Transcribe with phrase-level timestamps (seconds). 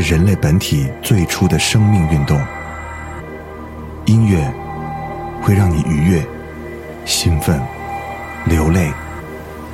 [0.00, 2.40] 是人类本体最初的生命运动。
[4.06, 4.50] 音乐
[5.42, 6.26] 会让你愉悦、
[7.04, 7.60] 兴奋、
[8.46, 8.90] 流泪，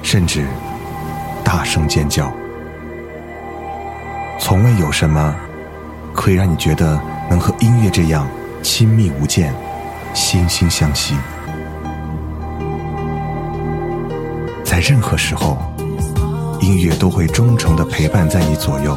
[0.02, 0.44] 甚至
[1.44, 2.32] 大声尖叫。
[4.38, 5.34] 从未有什么
[6.12, 7.00] 可以让你觉得
[7.30, 8.26] 能和音乐这样
[8.62, 9.54] 亲密无间、
[10.12, 11.16] 惺惺相惜。
[14.64, 15.56] 在任何时候，
[16.60, 18.96] 音乐都会忠诚的陪伴在你左右，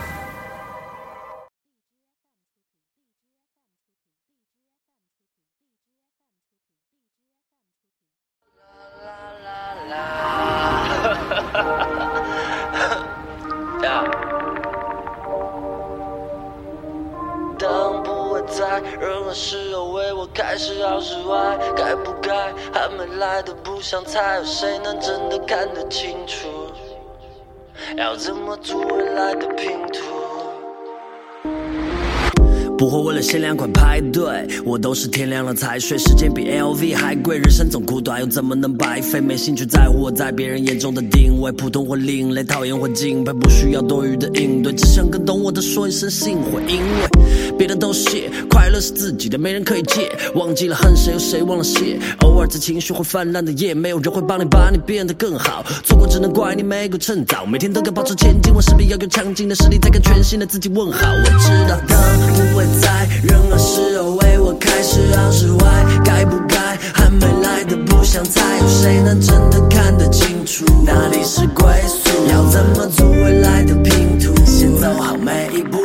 [33.31, 35.97] 限量款排队，我都是天亮了才睡。
[35.97, 39.21] 时间比 LV 还贵，人生总苦短，又怎么能白费？
[39.21, 50.11] 没兴趣在乎我在别人眼中的定位，普通或另类，讨厌或敬佩，不需要多余的应对，只想跟懂我的说一声幸会，因为别的都谢，快乐是自己的，没人可以借。
[50.33, 51.99] 忘记了恨谁，有谁忘了谢？
[52.21, 55.63] 偶尔在情绪会泛滥的夜，没有人会帮你把你变得更好。
[55.83, 61.07] 错过只能怪你没够趁早，每天都该保持前进，我势必要有强劲的实力，再跟全新的自己问好。
[61.07, 61.95] 我知道的
[62.33, 62.65] 不会。
[62.81, 66.57] 在任何时候为我开始好是坏，该不该
[66.95, 72.09] 还没来的不想猜，有谁能真的看得清楚哪里是归宿？
[72.27, 74.33] 要怎么组未来的拼图？
[74.47, 75.77] 先走好每一步。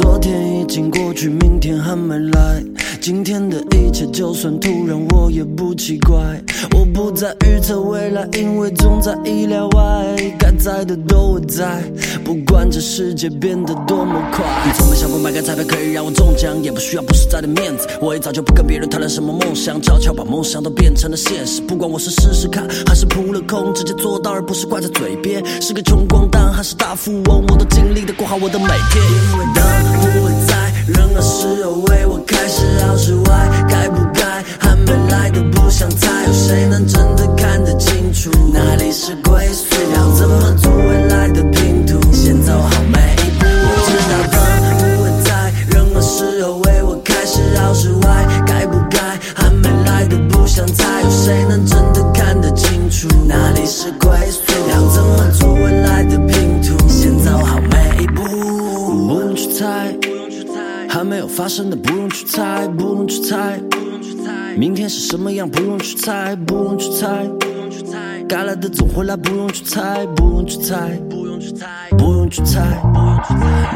[0.00, 2.62] 昨天已经过去，明天还没来。
[3.00, 6.16] 今天的一切，就算突然，我也不奇怪。
[6.74, 9.82] 我不再预测未来，因为总在意料外。
[10.38, 11.84] 该在的都会在，
[12.24, 14.44] 不管这世界变得多么快。
[14.74, 17.86] 从没想过买个彩票可以让我中奖，也不需要不实在的面子。
[18.00, 21.60] 我也早就不跟别人谈论什么梦想，悄悄把梦想都变成了现实。
[21.62, 25.44] 不管我是试试看，还是扑了空，直接做到，而不是挂在嘴边。
[25.60, 29.04] 是个穷光蛋还是大富翁，我都尽力的过好我的每天。
[29.32, 29.64] 因为当
[30.00, 39.74] 不会在任何时候为我开始好是坏，该不该还没来的不想猜，有谁能真的看得清楚哪里是归宿？
[39.94, 42.00] 要怎么组未来的拼图？
[42.12, 42.98] 先走好每
[61.56, 63.58] 真的不用去猜，不用去猜。
[64.58, 67.26] 明天是什么样不用去猜，不用去猜。
[68.28, 71.00] 该来的总会来，不用去猜，不用去猜，
[71.90, 72.60] 不用去猜，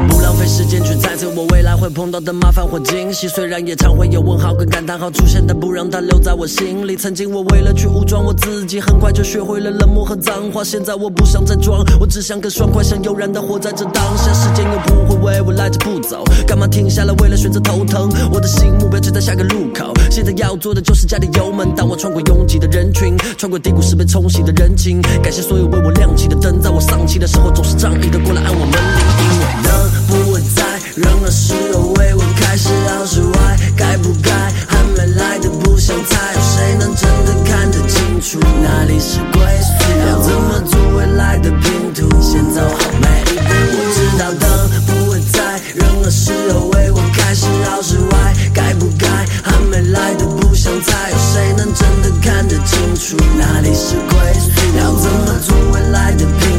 [0.09, 3.29] 不，浪费时间去猜测我未来会碰到的麻烦或惊喜。
[3.29, 6.97] 虽然也常会有问号跟感叹号出现，但不让它留在我心里。
[6.97, 10.65] 曾经我为了去武装我自己，很快就学会了冷漠和脏话。
[10.65, 14.33] 现在我不想再装，我只想更爽快，想悠然的活在这当下。
[14.33, 18.11] 时间又不会为我赖着不走，干嘛停下来为了选择头疼？
[18.33, 21.75] 我的新目标就在下个路口，现在要做的就是加点油门。
[21.75, 28.81] 当我穿过拥挤的人群，穿过低谷时被冲洗的人情，感谢所有为我亮起的灯，在我丧气的时候总是仗义的过来按我门铃。
[29.21, 29.71] 因为能
[30.07, 34.31] 不会在任何时候为我开始好是坏，该不该
[34.69, 39.71] 还没来的不想猜，有谁能真的看得清楚哪里是归宿？
[40.09, 42.09] 要怎么组未来的拼图？
[42.21, 43.43] 先走好每一步。
[43.73, 44.49] 我知道灯
[44.87, 49.07] 不会在任何时候为我开始好是坏，该不该
[49.43, 54.51] 还没来的不想猜，有谁能真的看得清楚哪里是归宿？
[54.79, 56.50] 要怎么组未来的拼图？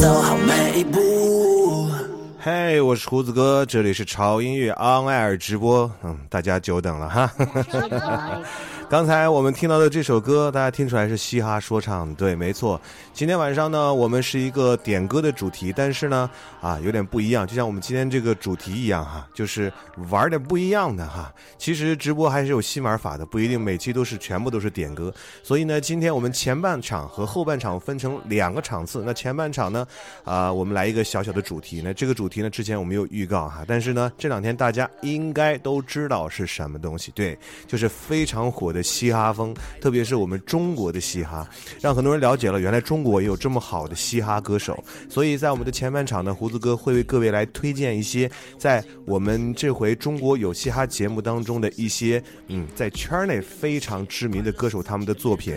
[0.00, 1.90] 走好每一步。
[2.38, 7.30] 嘿，我是胡子哥，这里是潮音乐 On Air 直播，嗯，大家久等了哈。
[8.90, 12.80] 刚才我们听到的这首歌，大家听出来是嘻哈说唱，对，没错。
[13.12, 19.70] 今天晚上呢，我们是一个点歌的主题，但是呢，啊，有点不一样，就像我们今天这个主题一样哈，就是
[20.08, 21.30] 玩点不一样的哈。
[21.58, 25.12] 其实直播还是有新玩法的，不一定每期都是全部都是点歌。
[25.42, 29.02] 所以呢，今天我们前半场和后半场分成两个场次。
[29.04, 29.86] 那前半场呢，
[30.24, 31.82] 啊，我们来一个小小的主题。
[31.84, 38.77] 那这个主题呢，之前我们有预告哈，但是呢，这两天大家应该都知道是什么东西，对，就是非常火的。
[38.78, 41.48] 的嘻哈风，特别是我们中国的嘻哈，
[41.80, 44.82] 让很多人了解了原来中国也有这么好的嘻哈歌手。
[45.08, 55.56] 所以在我们的前半场呢，胡子哥会为各位来推荐一些在我们这回中国有嘻哈节目当中的一些嗯，在圈内非常知名的歌手他们的作品。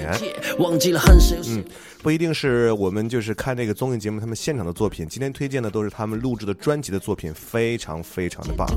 [0.58, 1.64] 忘记了汗水嗯。
[2.02, 5.06] 不一定是我们就是看这个综艺节目，他们现场的作品。
[5.08, 8.68] 今天推荐的都是他们录制的专辑的作品，非常非常的棒。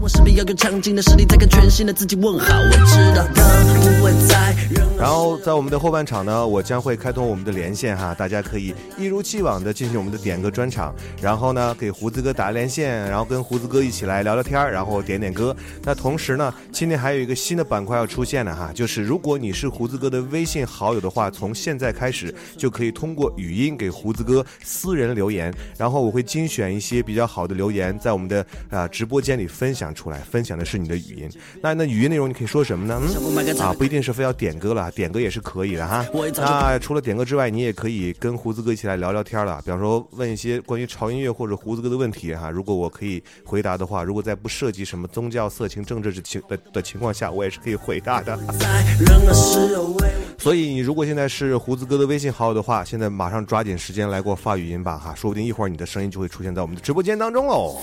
[4.99, 10.95] 然后在我们的后半场呢，我将会开通我们的连线哈，大家可以一如既往的进行我们的点歌专场。
[11.23, 15.57] 然后呢，给胡子哥打连线，然后跟胡子哥一起来聊聊天然后点点歌。
[15.83, 23.14] 那同时呢，今天还有一个新的板块要出现了哈，就是如果你是胡子哥的微信好友的话，从现在开始就可以通。
[23.15, 30.19] 通过语音给胡子哥私人留言，然后我会精选一些比较好的留言，在我们的啊直播间里分享出来。
[30.19, 31.31] 分享的是你的语音，
[31.63, 33.01] 那那语音内容你可以说什么呢？
[33.63, 36.05] 啊，不一定是非要点歌了，点歌也是可以的哈。
[36.39, 39.63] 那除了点歌之外，你也可以跟胡子哥一起来聊聊天了。
[39.65, 42.51] 比方说问一些关于潮音乐或者胡子哥的问题哈。
[42.51, 48.37] 如果我可以回答的话，如果在不涉及什么宗教、色情、政治之情的的情况下，我也是可以回答的。
[50.45, 53.09] 所以你如果现在是胡子哥的微信好友的话，现在。
[53.09, 57.81] 马上抓紧时间来给我发语音吧，哈，说不定一会儿你的声音就会出现在我们的直播间当中喽。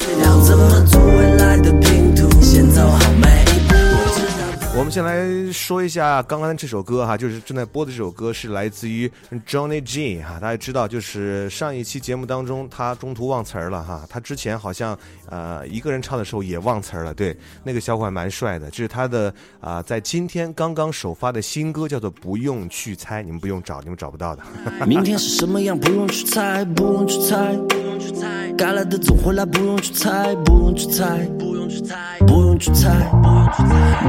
[4.73, 9.11] 我们先来说一下刚刚这首歌哈，就是正在播的这首歌是来自于
[9.47, 14.97] Johnny G 哈，大家知道就是上一期节目当中他中途忘词儿了哈，他之前好像
[15.31, 24.43] 呃一个人唱的时候也忘词儿了，对，那个小伙蛮帅的，这是他的啊，在今天刚刚首发的新歌叫做不用去猜，你们不用找，你们找不到的。
[24.85, 25.77] 明天是什么样？
[25.77, 31.97] 不用去猜，不用去猜，不用去猜，该来的总会来，不用去猜，不用去猜，不用去猜，
[32.27, 32.89] 不用去猜，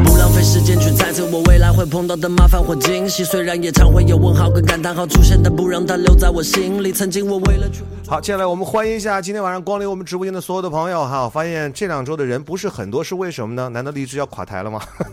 [0.04, 0.52] 不浪费时。
[0.52, 6.92] 时间去猜测我未来会碰到的麻烦或惊喜，虽然也常会有问号跟感叹号出现，但不让它留在我心里。
[6.92, 11.24] 曾经我为了去好，接下来我们欢迎一下今天晚上光临我们直播间的所有的朋友哈。
[11.24, 13.68] 我发现这两周的人不是很多，是为什么呢？
[13.68, 14.80] 难道荔枝要垮台了吗？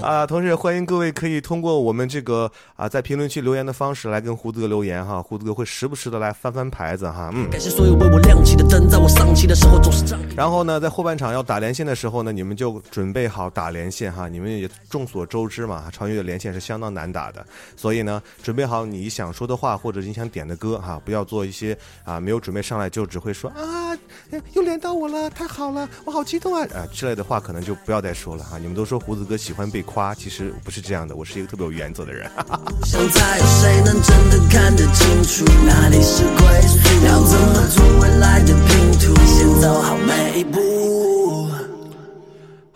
[0.00, 5.22] 啊，同时也欢迎各位可以通过我们这个啊在评论区留言的方式来跟胡子哥留言哈。
[5.22, 7.30] 胡子哥会时不时的来翻翻牌子哈。
[7.34, 7.50] 嗯。
[7.50, 10.04] 感谢所有为我亮起的灯，在我丧气的时候总是
[10.34, 12.80] 然后呢，在后半场要打连线的时候呢，你们就。
[12.90, 17.44] 准备好打连线哈，你们也众所周知嘛，穿越的连线是相当难打的，
[17.76, 23.98] 所以呢，准备好你想说的话或者你想点的歌哈，不要做一些啊没有准备上来就只会说啊
[24.52, 28.56] 又连到我了，太好了，我好激动啊啊之类的话，可能就不要再说了哈。
[28.58, 32.30] 你们都说胡子哥喜欢被夸，其实不是这样的，我是一个特别有原则的人。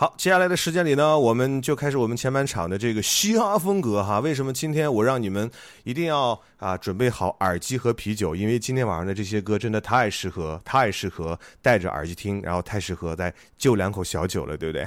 [0.01, 4.21] 好，接下来的时间里呢，我们就开始我们前半场的这个嘻哈风格哈。
[4.21, 5.51] 为什么今天我让你们
[5.83, 8.37] 一定要啊准备好耳机和啤酒？
[8.37, 14.87] 因为今天晚上的这些歌真的太适合，太适合戴着耳机听，然后太适合再就两口小酒了，对不对？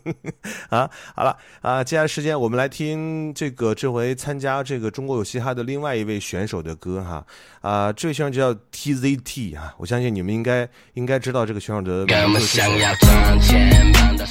[0.70, 7.26] 啊，好了啊，接下来时间我们来听这个这回参加这个中国有嘻哈的另外一位选手的歌哈。
[7.60, 12.58] 啊，这位选手叫 TZT 啊，我相信你们应该应该知道这个选手的名字。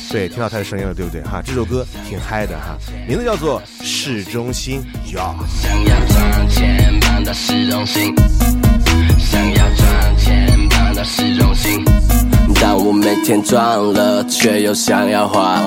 [0.10, 1.22] 对，听到他的声音了，对不对？
[1.24, 2.78] 哈，这首歌挺嗨的哈，
[3.08, 4.82] 名字叫做《市中心》。
[5.16, 5.36] 呀。
[6.54, 8.14] 钱搬到市中心，
[9.18, 11.84] 想要赚钱搬到市中心。
[12.62, 13.62] 但我每天赚
[13.94, 15.60] 了，却又想要花，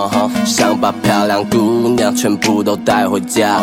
[0.45, 3.61] 想把漂亮姑娘全部都带回家。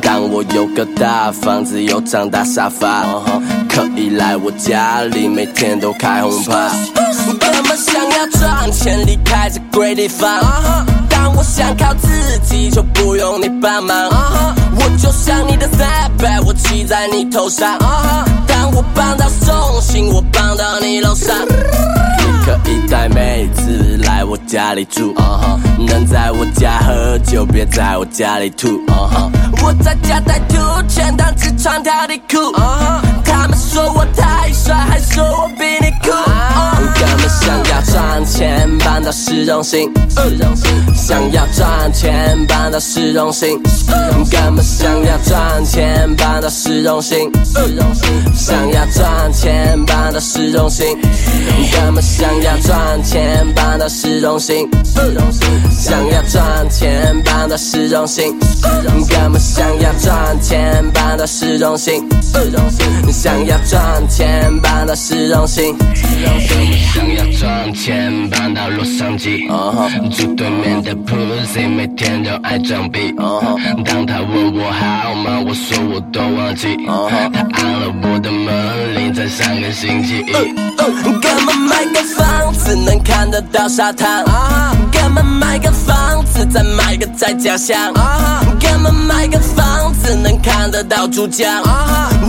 [0.00, 3.04] 但我有个大房子，有张大沙发，
[3.68, 6.70] 可以来我家里，每天都开轰趴。
[7.40, 10.40] 哥们想要赚钱，离开这鬼地方。
[11.42, 12.08] 想靠自
[12.44, 14.08] 己，就不用你帮忙。
[14.76, 17.78] 我就像你的 sad boy，我骑在你头上。
[18.46, 21.36] 当我帮到中心，我帮到你楼上。
[22.42, 25.14] 你可以带妹子来我家里住，
[25.78, 28.80] 能在我家喝酒，别在我家里吐。
[29.62, 30.56] 我在家带吐
[30.88, 32.52] 钱，但只穿条底裤。
[33.24, 36.10] 他们说我太帅，还说我比你酷。
[36.98, 39.88] 哥们想要赚钱搬到市中心，
[40.96, 43.62] 想要赚钱搬到市中心。
[44.32, 47.30] 哥们想要赚钱搬到市中心，
[48.34, 50.98] 想要赚钱搬到市中心。
[51.72, 54.68] 哥们想要赚钱搬到市中心，
[55.70, 58.38] 想要赚钱搬到市中心。
[59.08, 61.22] 哥们想要赚钱搬到。
[61.22, 62.04] 的市中心，
[63.12, 65.76] 想要赚钱搬到市中心，
[66.90, 69.46] 想要赚钱搬到洛杉矶，
[70.10, 73.14] 住对面的 Pussy，每天都爱装逼。
[73.84, 76.76] 当他问我好吗，我说我都忘记。
[76.86, 80.32] 他按了我的门铃，在上个星期一。
[81.20, 84.24] 干嘛买个房子能看得到沙滩？
[84.92, 87.92] 干嘛买个房子再买个在家乡？
[88.60, 91.60] 干嘛买个房子能看得到珠江？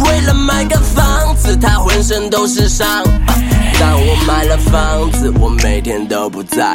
[0.03, 2.87] 为了买个房子，他浑身都是伤。
[3.79, 6.73] 但我买了房子，我每天都不在。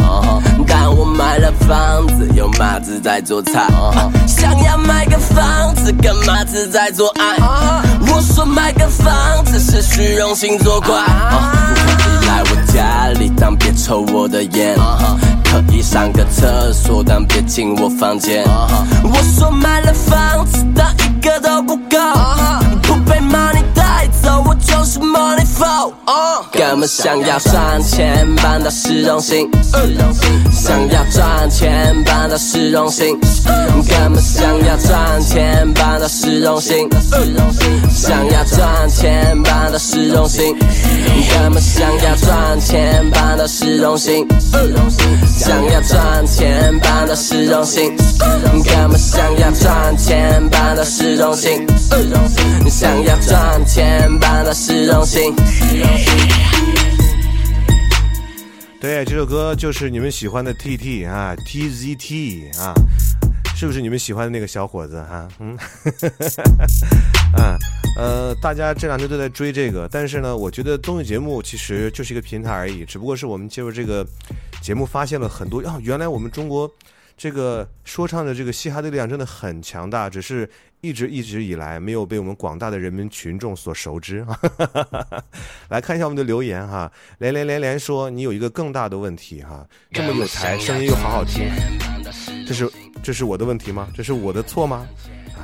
[0.65, 3.67] 但我买了房子，有马子在做菜。
[4.29, 7.37] 想要买个房子，跟马子在做爱。
[8.13, 11.03] 我说买个房子是虚荣心作怪。
[12.73, 14.77] 家里，但别抽我的烟。
[15.45, 18.45] 可以上个厕所，但别进我房间。
[19.03, 21.99] 我说买了房子，但一个都不够。
[22.83, 23.78] 不被带走，
[24.45, 25.93] 我就是 money flow。
[26.53, 29.49] 根本想要赚钱搬到市中心，
[30.53, 33.19] 想要赚钱搬到市中心，
[33.87, 36.89] 根本想要赚钱搬到市中心，
[37.91, 44.27] 想要赚钱搬到市中心，根本想要赚钱搬到市中心，
[45.39, 47.97] 想要赚钱搬到市中心，
[48.65, 51.67] 根本想要赚钱搬到市中心，
[52.69, 55.35] 想要赚钱搬搬到市中心。
[58.79, 62.75] 对，这首歌就是你们喜欢的 T T 啊，T Z T 啊，
[63.57, 65.27] 是不是你们喜欢的那个小伙子哈？
[65.41, 65.57] 嗯，
[67.33, 67.57] 啊，
[67.97, 74.07] 呃，大家这两天都在追这个，但是呢，我觉得综艺节目其实就是一个平台而已，只不过是我们借助这个
[74.61, 76.71] 节目发现了很多啊，原来我们中国
[77.19, 80.49] 这个说唱的这个嘻哈的力量真的很强大，只是。
[80.81, 84.25] 一直一直以来没有被我们广大的人民群众所熟知！
[85.71, 91.51] 来看一下我们的留言哈，连连连连说你有一个更大的问题哈，这么有才，声音又好好听，
[92.47, 92.71] 这是
[93.03, 93.89] 这是我的问题吗？
[93.93, 94.87] 这是我的错吗？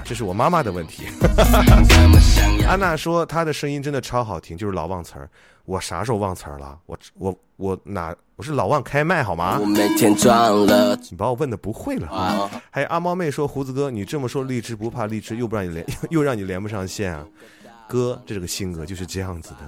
[0.04, 1.06] 啊，这是我妈妈的问题。
[2.68, 5.28] 安娜说她的声音真的超好听，就是老忘词儿。
[5.64, 6.78] 我啥时候忘词儿了？
[6.84, 8.14] 我我我哪？
[8.36, 9.58] 我是老忘开麦好吗？
[9.60, 10.98] 我每天撞了。
[11.10, 12.50] 你把我问的不会了。
[12.70, 17.24] 还有阿猫妹说胡子哥，你这么说荔枝不怕荔枝又不让你连又让你连不上线啊？
[17.88, 19.58] 哥，这个性格就是这样子的。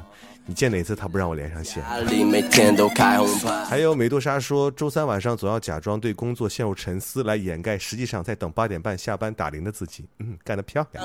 [0.49, 1.83] 你见哪次他不让我连上线？
[1.83, 10.09] 还有美杜莎说，周三晚上总要假装对工作陷入沉思，来掩盖实际上在等八点半下班打铃的自己。
[10.21, 11.05] 嗯，干得漂亮。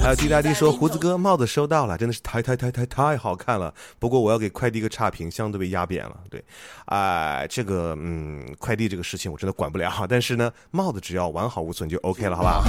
[0.00, 3.74] 还有滴答滴说，胡子哥帽子收到了，真的是太太太太太好看了。
[3.98, 6.16] 不过我要给快递一个差评，箱都被压扁了。
[6.30, 6.42] 对，
[6.86, 9.92] 哎，这个嗯，快递这个事情我真的管不了。
[10.08, 12.64] 但是呢，帽子只要完好无损就 OK 了，好吧？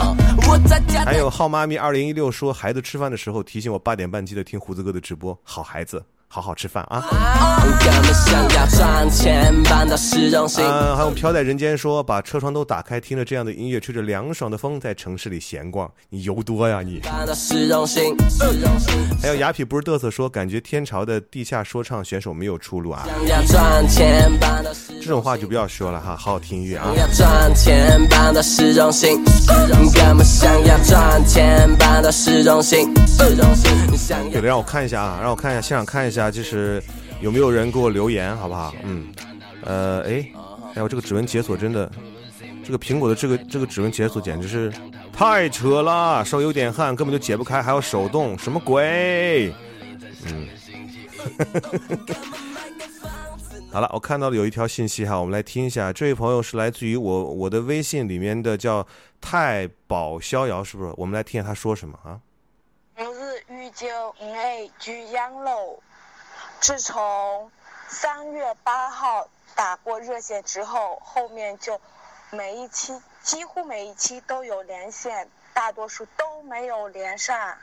[1.06, 4.25] 还有浩妈咪二零一六说，孩子吃饭的时候提醒我八点半。
[4.26, 6.06] 记得听胡子哥的直播，好孩子。
[6.36, 7.02] 好好吃饭啊！
[10.66, 15.90] 嗯，还有飘在人间说，把车窗都打开，听着这样的音乐，吹着凉爽的风，在城市里闲逛。
[16.10, 17.00] 你油多呀你！
[19.22, 23.08] 还有雅痞不是嘚瑟说，感觉天朝的地下说唱选手没有出路啊！
[25.00, 26.92] 这种话就不要说了哈，好好听音乐啊！
[34.34, 36.25] 有的让我看一下啊，让我看一下现场看一下。
[36.32, 36.82] 就是
[37.22, 38.74] 有没有人给我留言，好不好？
[38.84, 39.08] 嗯，
[39.64, 40.32] 呃，哎，
[40.76, 41.90] 哎呦，这个指纹解锁真的，
[42.64, 44.72] 这个苹果的这个这个指纹解锁简直是
[45.14, 49.54] 太扯了，手有点汗，根本就解不开，还要手动，什么鬼？
[50.26, 50.48] 嗯，
[53.72, 58.86] 好了，我看到了有一条信息哈，我们来听一下，这位朋友是来自于我我的微信里面的叫
[59.20, 60.94] 太保逍遥，是不是？
[60.96, 62.20] 我们来听下他说什么啊？
[62.98, 63.86] 我是玉九
[64.22, 65.78] 五 A 居阳楼。
[66.66, 67.52] 自从
[67.88, 71.80] 三月八号打过热线之后，后面就
[72.32, 77.56] 每一期几乎每一期都有连线，大多数都没有连上。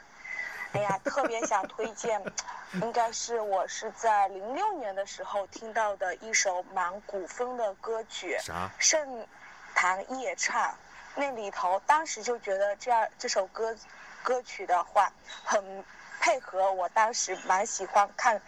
[0.71, 2.23] 哎呀， 特别想推荐，
[2.81, 8.37] 应该是我是在零六年的时候听到的一首蛮古风的歌曲
[8.79, 9.27] 《盛
[9.75, 10.71] 唐夜唱》，
[11.15, 13.75] 那里头当时就觉得这样这首歌
[14.23, 15.11] 歌曲的话
[15.43, 15.83] 很
[16.21, 18.41] 配合我当时蛮喜欢看。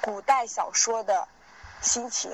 [0.00, 1.26] 古代小说的
[1.80, 2.30] 心情，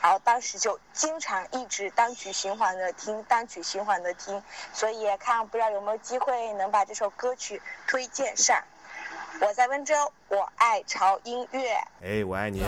[0.00, 8.62] 然后当时就经常一直单曲循环的听，单曲循环的听，所以看不知道有没有机会能把这首歌曲推荐上。
[9.40, 9.94] 我在温州，
[10.30, 11.60] 我爱潮音乐。
[12.02, 12.60] 哎，我爱你。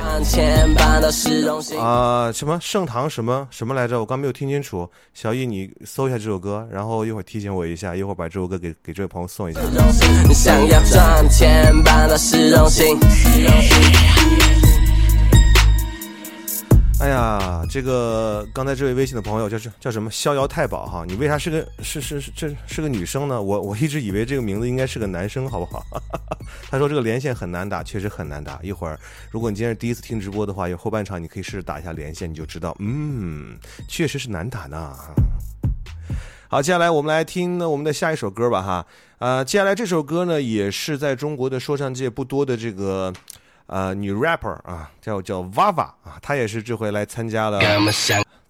[1.77, 3.99] 啊、什么盛唐什么什么来着？
[3.99, 4.89] 我刚没有听清楚。
[5.13, 9.61] 小易，你搜一下这首歌，然后一会儿提醒我一下，一会儿把这首歌给给这位朋友送一下。
[10.29, 12.97] 你想要赚钱办到市中心。
[17.01, 21.03] 哎呀，这个刚才这位微信的朋友叫是叫什么逍遥太保哈？
[21.09, 23.41] 你为啥是个是是是这是个女生呢？
[23.41, 25.83] 我我一直以为这个名字应该是个男生，好不好？
[26.71, 28.61] 他说这个连线很难打，确实很难打。
[28.63, 34.95] 一会儿如果你今天是第一次听直播的话，有后半场你可以试着打一下连线，你就知道，嗯，确实是难打呢。
[36.49, 38.87] 好，接下来我们来听呢我们的下一首歌吧哈。
[39.21, 43.11] 呃，接下来这首歌呢也是在中国的说唱界不多的这个
[43.71, 47.61] 呃女 rapper 啊，叫叫 Vava 啊，她也是这回来参加了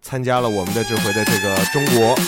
[0.03, 2.19] 参加了我们的这回的这个中国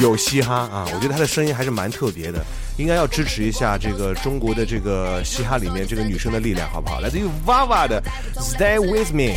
[0.00, 2.42] 有嘻哈啊，我觉得她的声音还是蛮特别的，
[2.78, 6.98] 应该要支持一下这个中国的这个嘻哈里面这个女生的力量，好不好？
[7.00, 8.02] 来自于 Vava 的
[8.36, 9.36] Stay With Me。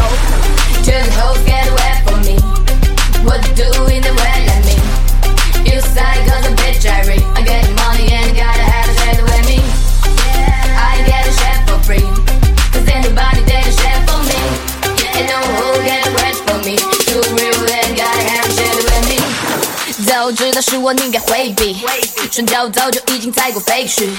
[20.11, 21.85] 早知道是我，你应该回避。
[22.29, 24.09] 双脚早就已经踩过废墟，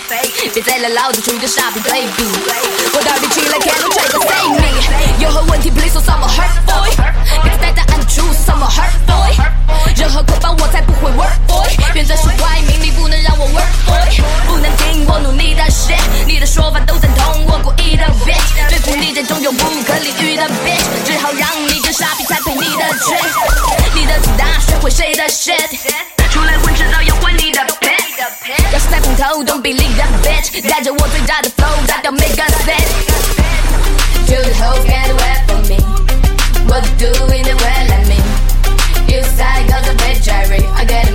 [0.55, 2.25] 别再来老子出个傻逼对比。
[2.95, 6.89] 我到底起来看路这个 save me，有何问题 please don't some hurt boy，
[7.43, 9.30] 别再带答案 choose some hurt boy，
[9.97, 23.18] 任何捆绑我才不会 work boy，原则是坏命，你不能让我 work boy，不能听我努力的 shit，你的说法都赞同我故意的 bitch，对付你这种永不可理喻的 bitch，只好让你跟傻逼才配你的圈，
[23.94, 25.71] 你的子大学会谁的 shit，
[26.30, 28.02] 出来混迟早要还你的 p i t。
[28.73, 32.82] 要是再碰头，Don't beat the bitch 带着我最大的 flow，打掉每个 set。
[34.26, 35.92] Till the hoes get away from me.
[36.73, 38.25] What do in the world I mean?
[39.06, 40.65] You side got the bed diary.
[40.69, 41.12] I get it.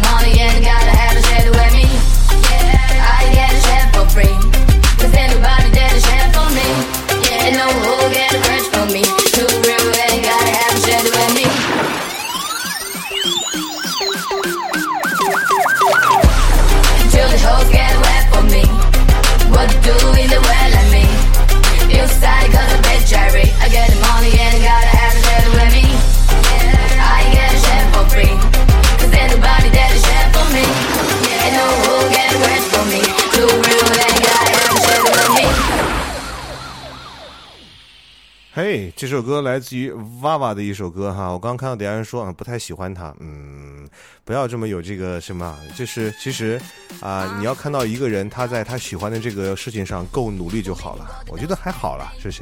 [38.97, 43.87] 这首歌来自于娃娃的一首歌哈，我刚看到底下人说啊不太喜欢他，嗯，
[44.25, 46.59] 不要这么有这个什么，就是其实
[46.99, 52.41] 啊、你要看到一个人他在他喜欢的这个事情上够努力就好了，我觉得还好了，是不是？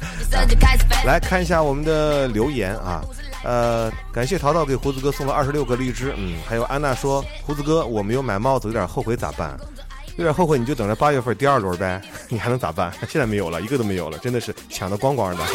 [1.06, 3.02] 来看一下我们的留言啊，
[3.42, 9.58] 呃，感谢淘淘给胡子哥送了二十六个荔枝，嗯，还有安娜说胡子哥我没有买帽子，有点后悔，咋办？
[10.16, 12.92] 有点后悔，你就等着八月份第二轮呗， 你还能咋办？
[13.08, 15.44] 现在没有了，一个都没有了，真的是抢的光光的。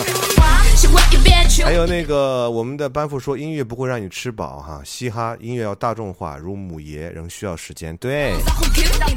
[1.64, 7.96] 还有那个我们的班副说，音乐不会让你吃饱哈，嘻哈音乐要大众化，如母爷仍需要时间。
[7.98, 8.34] 对，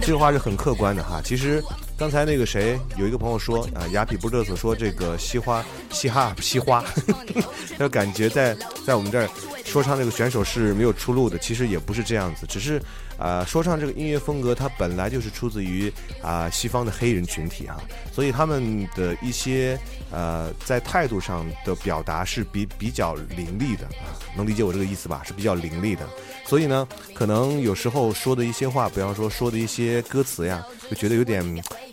[0.01, 1.20] 这个话是很客观的哈。
[1.24, 1.62] 其实
[1.96, 6.85] 刚才那个谁有一个朋友说啊，雅痞不嘚瑟说这个嘻花嘻哈嘻花，
[7.77, 9.29] 他感觉在在我们这儿
[9.64, 11.37] 说唱这个选手是没有出路的。
[11.38, 12.81] 其实也不是这样子，只是
[13.18, 17.76] 啊、说唱这个音乐风格它本来就是出自于啊、西方的黑人群体啊，
[18.12, 19.78] 所以他们的一些
[20.11, 25.22] 呃在态度上的表达是比比较凌厉的啊，能理解我这个意思吧？
[25.26, 26.09] 是比较凌厉的。
[26.46, 31.44] 所以呢，可能有时候说的一些话，比方说说的一些歌词呀，就觉得有点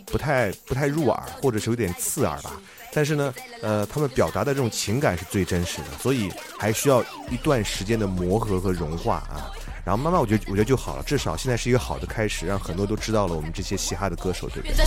[0.05, 2.53] 不太不太入耳，或者是有点刺耳吧。
[2.93, 9.51] 但是呢，呃，他们表达的这种情感是最真实的，所以还需要一段时间的磨合和融化啊。
[9.85, 14.83] 然后慢慢，我觉得我觉得就好了，至少现在是一个好的开始，让很多都知道了我们这些嘻哈的歌手，对不对？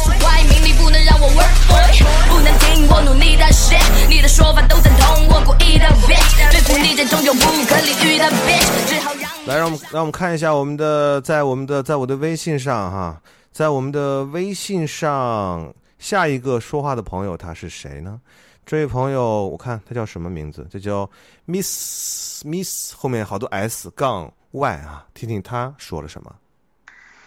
[9.46, 18.20] 来，让我们让我们看一下我们的在我们的在我的微信上哈，在我们的微信上，下一个说话的朋友他是谁呢？
[18.66, 20.66] 这位朋友，我看他叫什么名字？
[20.68, 21.08] 这叫
[21.46, 26.34] Miss Miss，后面好多 S 杠 Y 啊，听听他说了什么。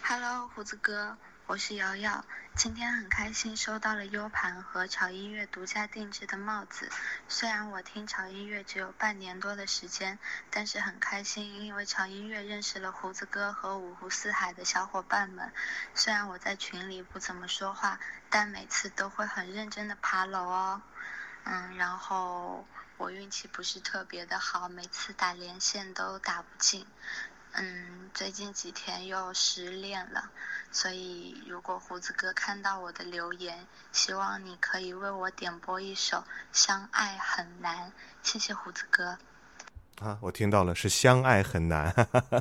[0.02, 2.24] Hello，胡子哥，我是瑶瑶。
[2.56, 6.90] 今天很开心收到了 U 盘和潮音乐独家定制的帽子。
[7.28, 10.18] 虽然我听潮音乐只有半年多的时间，
[10.50, 15.52] 但是很开心，因为潮音乐认识了胡子哥和五湖四海的小伙伴们。
[15.94, 20.82] 虽然我在群里不怎么说话，但每次都会很认真的爬楼哦。
[21.44, 22.66] 嗯，然后
[23.02, 26.86] 我运气不是特别的好，每次打连线都打不进。
[27.50, 30.30] 嗯，最近几天又失恋了，
[30.70, 36.18] 所以如果胡子哥看到我的留言，希望你可以为我点播一首
[36.52, 37.88] 《相爱很难》，
[38.22, 39.18] 谢谢胡子哥。
[40.00, 41.92] 啊，我听到了，是相爱很难。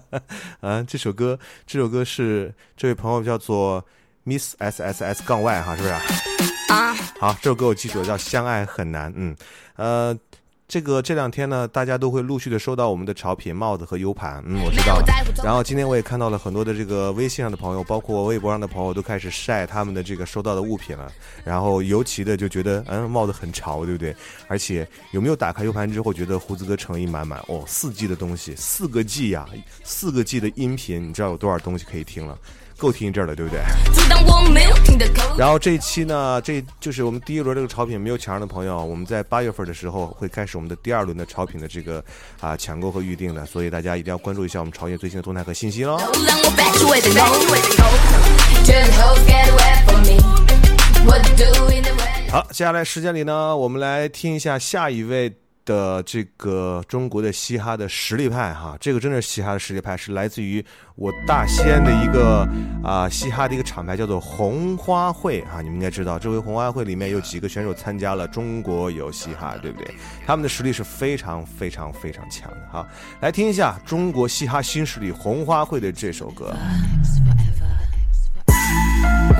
[0.62, 3.84] 啊，这首歌，这首歌是这位朋友叫做
[4.26, 5.93] Miss S S S 杠 Y 哈，是不是？
[6.71, 9.12] 啊，好，这首歌我记住了，叫《相爱很难》。
[9.17, 9.36] 嗯，
[9.76, 10.17] 呃，
[10.71, 14.41] 这个这两天呢，大家都会陆续的收到我们的潮品、帽子和 U 盘。
[14.47, 15.05] 嗯，我知道了。
[15.43, 21.12] 然后今天我也看到了很多的这个微信上的朋友，包括微博上的朋友，都开始晒他们的这个收到的物品了。
[21.43, 24.15] 然后尤其的就觉得，嗯，帽子很潮，对不对？
[24.47, 27.65] 而且有没有打开 U 盘之后，觉得胡子哥诚意满满哦？
[27.67, 29.45] 四 G 的东西，四个 G 呀、
[29.84, 32.38] 四个 G 的音频，你知道有多少东西可以听了？
[32.81, 33.61] 够听一阵了，对不对？
[35.37, 42.03] 然后这一期呢，这就是我们第一轮这个潮品没有抢上的朋友，我们在八月份的时候会开始我们的第二轮的潮品的这个
[42.39, 45.99] 啊抢购和预定的，所以大家一定要关注一下我们潮业最新的动态和信息喽。
[52.31, 55.31] 好，接下来时间里呢，我们来听一下下一位
[55.65, 60.63] 的这个中国的嘻哈的实力派哈，这个真的是嘻哈的实力派，是来自于
[60.95, 62.47] 我大西安的一个
[62.84, 69.93] 啊、嘻哈的一个厂牌，叫做红花会啊，你们应该知道，这回红花会里面有几个选手参加了中国有嘻哈，对不对？
[70.26, 72.67] 他们的实力是非常非常非常强的。
[72.71, 72.88] 哈，
[73.19, 76.54] 来听一下中国嘻哈新势力红花会的这首歌。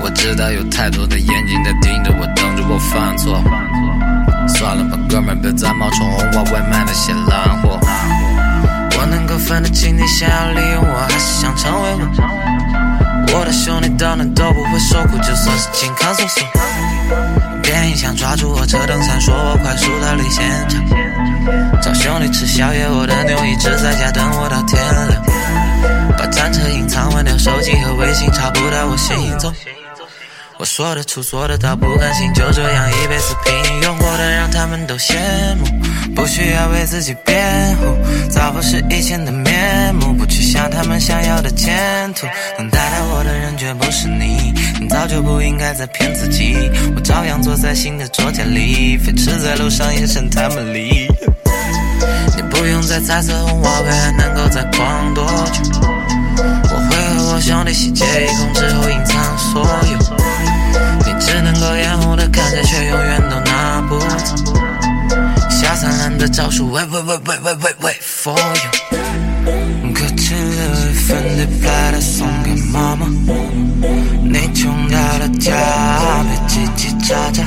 [0.02, 4.01] 我知道有太多的眼睛在盯着我，等着我犯错犯错。
[4.48, 7.78] 算了吧，哥们，别再冒充红花外卖那些烂货。
[8.98, 13.38] 我能够分得清你想要利用我，还是想成为我。
[13.38, 16.42] 我的兄弟当然都不会受苦，就算是健康搜索。
[17.62, 21.80] 别人想抓住我，车灯闪烁，我快速逃离现场。
[21.80, 25.22] 找兄弟吃宵夜，我的牛一直在家等我到天亮。
[26.18, 29.52] 把战车隐藏，关掉手机和微信，查不到我行踪。
[30.62, 35.16] 我说得出，做得到，不甘心就这样一辈子平庸，过得让他们都羡
[35.56, 35.66] 慕，
[36.14, 37.96] 不需要为自己辩护，
[38.30, 46.54] 早不是以前的面目，不去想他们想要的前途，能带带我的人绝不是你，你早就不应该再骗自己，
[46.94, 51.08] 我照样坐在新的桌间里，飞驰在路上也胜他们离。
[52.36, 55.80] 你不用再猜测红花会还能够再逛多久，
[56.36, 60.31] 我会和我兄弟洗劫一空之后隐藏所有。
[61.32, 64.52] 只能够掩护的看着，却永远都拿不走。
[65.48, 68.70] 下三滥的招数，喂喂喂喂喂喂喂，for you。
[69.94, 73.06] 可吃了一份 d e p l 送给妈妈，
[74.22, 75.56] 你穷到了家，
[76.28, 77.38] 别叽叽喳喳。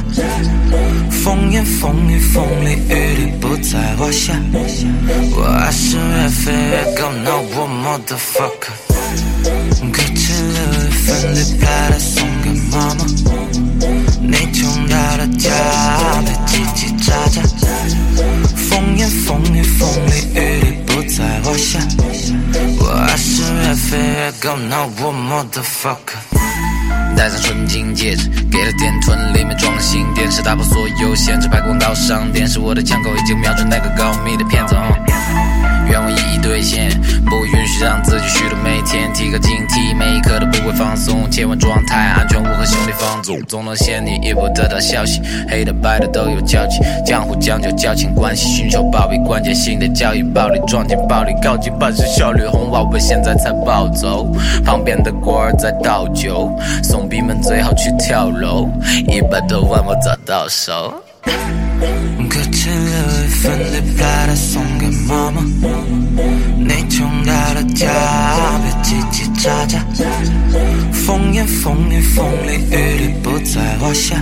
[1.24, 4.34] 风言风语，风里雨里不在话下。
[5.38, 8.74] 我还是越飞越高，No one motherfucker。
[9.94, 13.06] 可吃了一份 d e p l 送给妈妈，
[14.22, 15.52] 你穷到了家，
[16.26, 17.42] 别叽叽喳喳。
[18.56, 21.80] 风言风语，风里雨里不在话下。
[22.80, 26.20] 我还是越飞越高，No one motherfucker。
[27.18, 32.60] 戴上纯金戒指，给了电臀，里面装了新电池，打破所有限制，拍广告上电视。
[32.60, 34.76] 我的枪口已经瞄准那个高密的骗子。
[36.46, 36.90] 兑现，
[37.26, 54.32] 不允许让自己虚度每天，提高警惕，每一刻都不会放松，切换状态，安全我和兄弟放纵，总能先你一步得到消息，黑的白的都有交集，江湖讲究交情关系，寻求暴力，关键性的交易，暴力撞进暴力，高级办事效率，红花为现在才暴走，
[54.64, 56.50] 旁边的官儿在倒酒，
[56.84, 58.70] 怂逼们最好去跳楼，
[59.08, 60.94] 一百多万我早到手。
[62.30, 62.76] 可吃了
[63.24, 65.42] 一份 d e p l 送给妈妈，
[66.96, 67.92] 穷到了家，
[68.64, 69.84] 别叽叽喳喳。
[70.94, 74.16] 风言风语，风里雨里不在话下。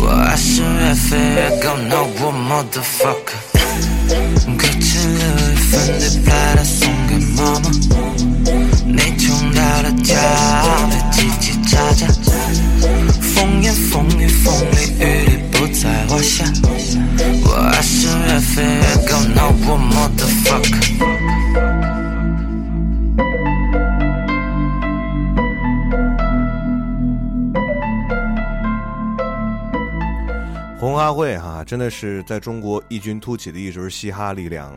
[0.00, 3.30] 我爱是越飞越高，No o m o t h e f u c k
[4.58, 7.70] 可只留一份对拍的送给妈妈。
[8.84, 10.18] 你穷大了家，
[10.90, 12.02] 别叽叽喳喳。
[13.20, 16.44] 风言风语，风里雨里不在话下。
[17.44, 20.76] 我爱是越飞越高，No o m o t h e f u c k
[30.80, 34.72] 红花会哈，真的是在中国异军突起的一支嘻哈力量。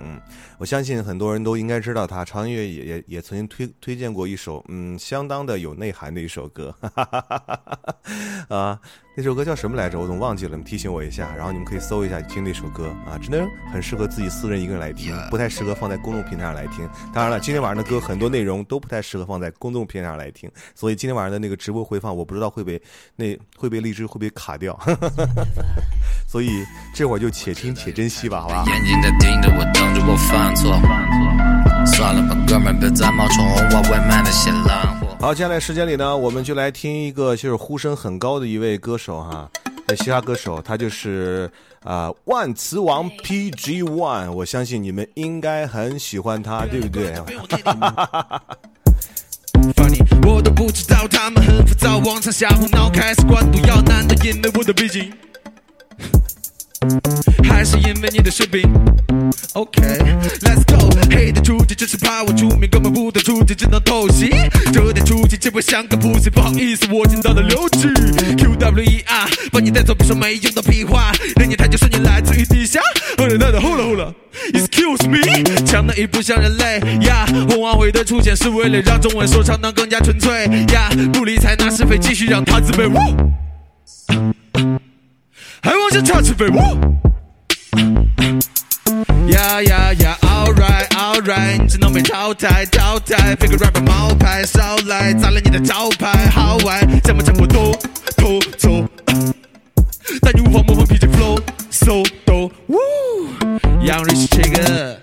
[0.61, 2.23] 我相信很多人都应该知道他。
[2.23, 8.79] 常音乐也也也曾经推推荐过一首嗯相当的有内涵的一首歌，哈哈哈哈哈啊，
[9.17, 9.97] 那首歌叫什么来着？
[9.97, 11.33] 我总忘记了，你提醒我一下。
[11.35, 13.43] 然后你们可以搜一下听那首歌啊，真的
[13.73, 16.87] 很适合自己私人一个人来听，不太适合放在公众平台上来听。
[17.11, 22.79] 当然了，今天晚上的歌很多内容都不太适合放在公众平台上来听，所以今天晚上的那个直播回放，我不知道会被
[23.15, 24.75] 那会被荔枝会被卡掉。
[24.75, 25.43] 哈哈哈哈
[26.27, 28.63] 所以这会儿就且听且珍惜吧，好吧？
[28.67, 30.73] 眼睛在盯着我，等着我放犯错。
[31.85, 35.07] 算了吧，哥们儿，别再冒充红花外卖的些烂货。
[35.19, 39.49] 好，接下来时间里呢，我们就来听一个就是呼声很高的一位歌手哈，
[39.97, 41.49] 嘻哈歌手，他就是
[41.83, 47.13] 啊、呃万磁王 PG One，我相信你们应该很喜欢他，对不对
[50.23, 55.11] 我都不知道他们很浮躁，往常瞎胡闹，开始关不要难的，因为我的背景，
[57.43, 58.61] 还是因为你的水平。
[59.53, 64.29] OK，Let's、go，黑的出击只是怕我出名，根本不懂出击，只能偷袭。
[64.71, 67.87] 这点出击只会像个 pussy，不好意思，我听到了六级。
[68.37, 72.79] Q W E R，把你带走，别说没用的屁话，连你太久说你来自于地下。
[73.17, 74.05] 后来来的后来后来
[74.53, 77.25] ，Excuse me，强的一不像人类呀。
[77.49, 82.87] 红王会的出现是为了让中文说唱能更加纯粹呀，不理睬那是非，继续让他自卑。
[82.87, 82.97] 呜
[85.61, 86.47] 还妄想插翅飞。
[87.77, 93.35] 呜呀呀呀，Alright Alright，你只能被淘汰淘汰。
[93.35, 97.71] 飞个 rapper 冒牌少来，砸了你的招牌，好玩，怎么怎么都
[98.17, 98.69] 偷走。
[100.21, 102.51] 但你无法模仿 PJ Flow，so 抖。
[102.67, 102.77] 呜，
[103.83, 104.99] 杨瑞是这个。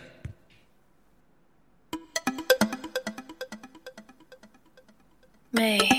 [5.51, 5.98] 美。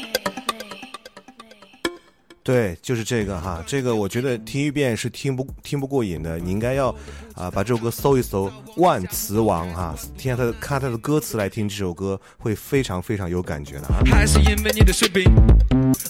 [2.49, 6.89] 对，就是这个哈，这个我觉得听一遍是听不听不过瘾的，你应该要
[7.35, 14.01] 啊、把这首歌搜一搜，万磁王哈，听下他的看他的歌词来听这首歌，会非常非常有感觉的哈。
[14.03, 15.31] 还是因为你的水平。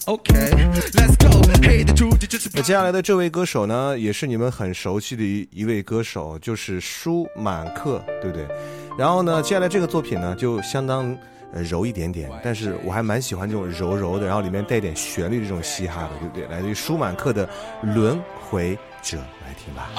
[0.06, 8.47] OK，Let's、go，黑的出击只是那接下来的这位歌手呢，也是你们很熟悉的一一位歌手，就是舒满克，对不对？
[8.97, 11.13] 然后呢，接下来这个作品呢，就相当
[11.54, 16.46] 呃柔一点点，但是我还蛮喜欢这种柔柔的，然后里面带点旋律的这种嘻哈的，对不对？
[16.48, 17.48] 来自于舒满克的
[17.82, 19.90] 《轮回者》，来听吧。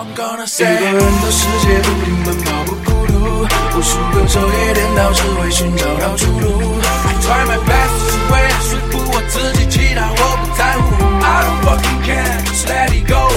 [7.03, 10.89] I try my best，只为了说服我自己，其他我不在乎。
[11.31, 13.31] I don't fucking care，just let it go。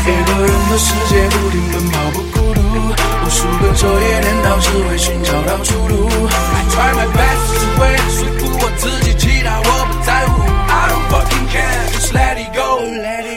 [0.00, 6.08] 一个人的世界不停奔跑不孤独，无数个昼夜颠倒，只为寻找到出路。
[6.26, 10.43] I try my best，只为了说服我自己，其他我不在乎。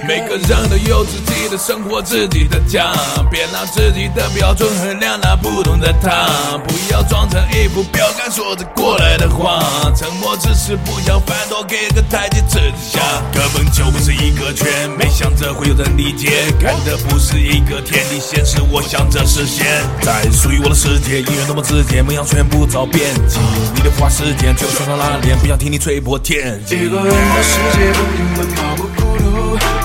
[0.07, 2.93] 每个人都有自己的生活，自己的家，
[3.29, 6.57] 别拿自己的标准衡量那不同的他。
[6.65, 9.61] 不要装成一副标杆，说着过来的话。
[9.97, 13.01] 沉默只是不想犯错，给个台阶自己下。
[13.33, 16.53] 根本就不是一个圈，没想着会有人理解。
[16.57, 19.83] 看的不是一个天地，现实我想着实现。
[20.01, 23.39] 在属于我的世界，音乐多么直接，梦想全部遭编辑。
[23.75, 26.75] 你的花时间，就算上拉链，不想听你吹破天际。
[26.77, 28.87] 一个人的世界不停奔跑不，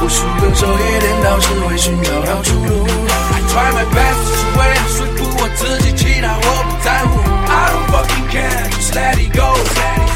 [0.02, 2.84] 无数个昼夜颠倒，只为寻找到出路。
[2.84, 7.22] I try my best，只为了说服我自己，其他我不在乎。
[7.46, 9.54] I don't fucking care，just let it go。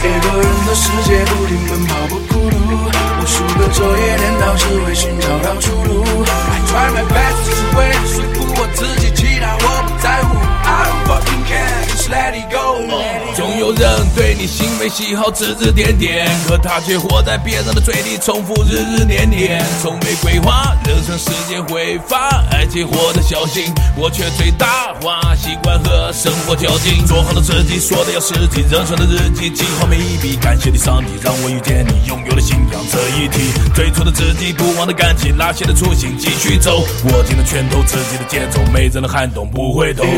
[0.02, 6.04] 一个人的世界不停奔跑不孤独，无数个昼夜颠倒，只为寻找到出路。
[6.04, 10.36] I try my best，只为了说服我自己，其他我不在乎。
[10.66, 13.25] I don't fucking care，just let it go。
[13.66, 40.04] 有人对你行为喜好指指点点，可他却活在别人的嘴里，重复日日年年，从没规划人生时间挥发，爱情活得小心，我却最大化习惯和生活较劲，做好了自己，说的要实际，人生的日记记好每一笔，感谢你上帝让我遇见你，拥有了信仰这一题，最初的自己，不忘的感情，拉线的初心继续走，握紧了拳头，自己的节奏，没人能撼动，不回头。
[40.04, 40.16] 一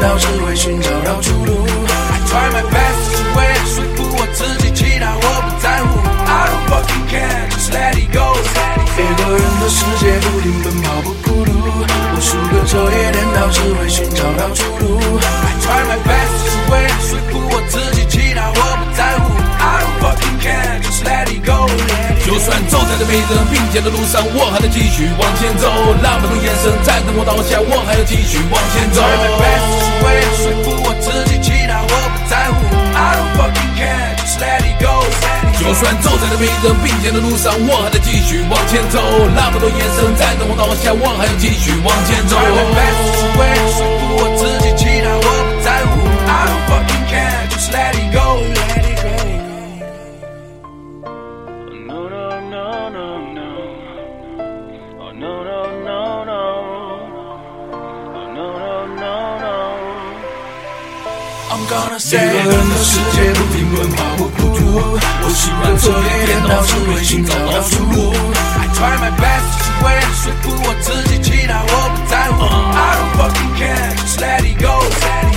[0.00, 1.52] 到，只为寻找到出路。
[1.88, 5.98] I try my best，只为了说服我自己，其他我不在乎。
[6.26, 8.38] I don't fucking care，just let it go。
[8.98, 14.97] 一个人的世界不停奔跑不孤独，无数个昼夜颠倒，只为寻找到出路。
[22.48, 25.68] 就算走迷人并肩的路上，我还在继续往前走。
[26.00, 29.04] 那么多眼神在等我倒下，我还要继续往前走。
[29.04, 29.28] 是
[30.00, 32.64] 为了说服我自己，其他我不在乎。
[32.96, 35.04] I don't fucking care, just let it go.
[35.60, 38.96] 就算走在那迷人并肩的路上，我还得继续往前走。
[39.36, 42.40] 那么多眼神在等我倒下，我还要继续往前走。
[42.40, 42.48] 是
[43.36, 46.00] 为了说服我自己，其他我不在乎。
[46.24, 48.27] I don't fucking care, just let it go.
[61.78, 64.60] 一个人的世界不停奔跑不孤独，
[65.22, 68.12] 我习惯彻夜颠倒，只为寻找到出路。
[68.58, 72.38] I try my best 只为了说服我自己，其他我不在乎。
[72.44, 74.74] I don't fucking care, just let it go.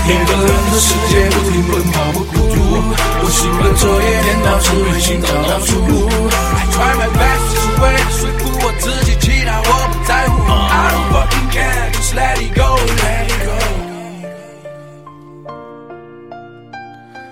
[0.04, 2.58] 一个人的世界不停奔跑不孤独，
[3.21, 6.10] 我习惯彻夜颠倒，只为寻找到出路。
[6.10, 10.34] I try my best 只为了说服我自己，其他我不在乎。
[10.51, 12.51] I don't fucking care, just let it go,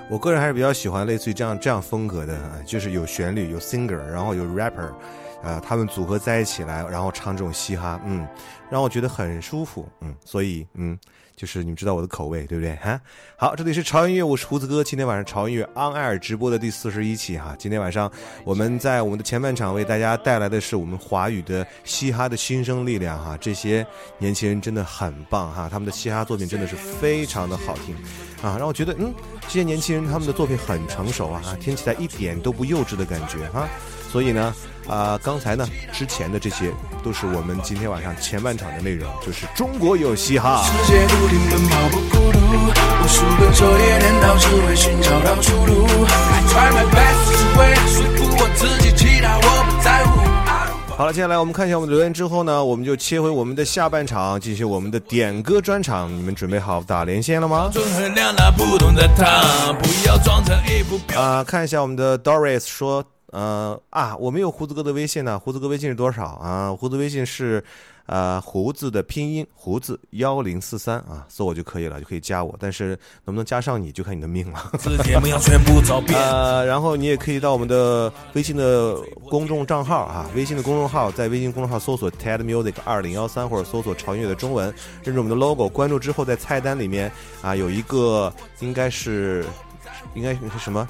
[0.10, 4.92] 我个人还是比较喜欢类似于这样这样风格的，就是有旋律、有 singer，然后有 rapper，
[5.44, 8.28] 呃，他们组合在一起来，然后唱这种嘻哈，嗯，
[8.72, 10.98] 让我觉得很舒服，嗯，所以嗯，
[11.40, 12.76] 就是你们知道我的口味，对不对？
[12.76, 13.00] 哈，
[13.38, 18.12] 好，这里是潮音乐，我是胡子哥，今天晚上潮音乐 on air 直播的第四十一期哈，今天晚上
[18.44, 27.96] 我们在我们的前半场为大家带来的是我们华语的嘻哈的新生力量哈，这些年轻人真的很棒哈，他们的嘻哈作品真的是非常的好听
[28.42, 33.66] 啊，让我觉得嗯，这些年轻人他们的作品很成熟啊，听起来一点都不幼稚的感觉哈，
[34.12, 34.54] 所以呢。
[34.90, 36.74] 啊、刚才呢，之前的这些
[37.04, 40.64] 都是我们今天晚上前半场的内容，就是中国有嘻哈。
[40.66, 45.86] 世界不停奔跑不孤独，无数个昼夜颠倒，只为寻找到出路。
[45.86, 50.20] I try my best 是为了说服我自己，其他我不在乎。
[50.98, 56.12] 好了，接下来我们看一下我们的留言之后呢，我们就切回我们的下半场，进行我们的点歌专场。
[56.12, 57.70] 你们准备好打连线了吗？
[61.16, 66.76] 啊、看一下我们的 Doris 说，呃啊，我没有胡子哥的微信呢，胡子哥微信是多少啊？
[66.76, 67.64] 胡子微信是，
[68.08, 72.56] 呃，胡子的拼音胡子幺零四三啊，搜我就可以了，就可以加我。
[72.60, 72.90] 但是
[73.26, 74.72] 能不能加上你就看你的命了。
[74.80, 76.20] 字节目要全部找遍。
[76.20, 78.96] 呃，然后你也可以到我们的微信的
[79.30, 87.12] 公众账号啊，微信的公众号，在微信公众号搜索 TED Music 二零幺三，或者搜索潮音乐的中文，认准我们的 logo，关注之后，在菜单里面
[87.44, 89.46] 啊有一个应该是
[90.16, 90.88] 应该是什么？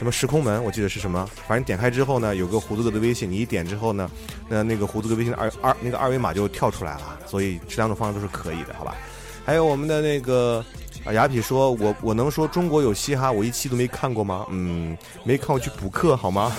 [0.00, 0.64] 什么时空门？
[0.64, 1.28] 我记得是什么？
[1.46, 4.10] 反正点开之后呢，有个胡子哥的微信，你一点之后呢，
[4.48, 8.96] 那那个胡子哥微信的二二那个二维码就跳出来了，所以这两种方式都是可以的，好吧？
[9.44, 10.64] 还有我们的那个
[11.04, 14.46] 啊，雅痞说，我我能说中国有嘻哈，我一期都没看过吗？
[14.50, 16.52] 嗯，没看我去补课好吗？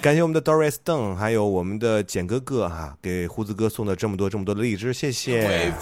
[0.00, 5.72] 感谢我们的 Doris Deng，还有我们的简哥哥哈、给胡子哥送的这么多这么多的荔枝，谢谢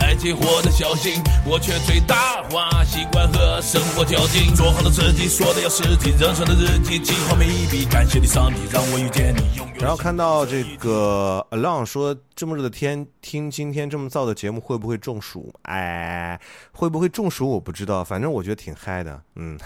[0.00, 15.52] 爱情活得小心，我却最大化，习惯和生活较劲，做好了自己，说的要实际，人生的日记记好每一笔，感谢你上帝让我遇见你，然后看到这个 Along 说，这么热的天听今天这么燥的节目会不会中暑？
[15.62, 16.40] 哎，
[16.72, 19.22] 会不会中暑我不知道，反正我觉得挺嗨的。
[19.36, 19.58] 嗯，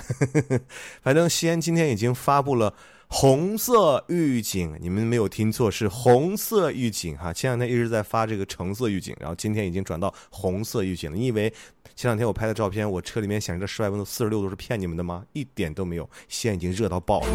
[1.02, 2.74] 反正西安今天已经发布了
[3.08, 7.32] 红色预警，你们没有听错，是红色预警哈。
[7.32, 11.16] 前两天一直在发这个橙色预警，然后今天已经转到红色预警了。
[11.16, 11.52] 你以为
[11.96, 15.24] 前两天我拍的照片，我车里面显示的室外温度四十六度是骗你们的吗？
[15.32, 17.26] 一点都没有，现在已经热到爆了。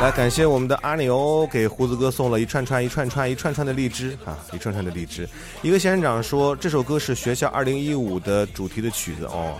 [0.00, 5.28] 来，感谢我们的阿牛给胡子哥送了一串串、一串串、一串串的荔枝啊，一串串的荔枝。
[5.62, 9.54] 一个仙人掌说，这首歌是学校二零一五的主题的曲子哦，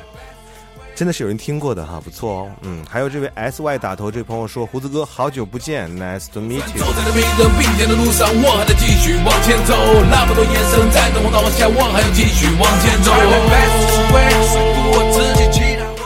[1.01, 2.51] 真的是有人听过的哈，不错哦。
[2.61, 6.85] 嗯，还有这位 S Y 打头这位朋友说，胡子哥好久不见，Nice to meet you。
[6.93, 9.75] 在那迷人并肩的路上，我还在继续往前走。
[10.11, 13.13] 那么多眼神在等我倒下，我还要继续往前走。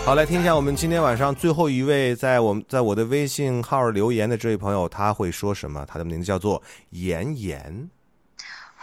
[0.05, 5.85] 好，来听一下我们今天晚上最后一位在我们在我的微信号留言的这位朋友，他会说什么？
[5.89, 7.91] 他的名字叫做妍妍。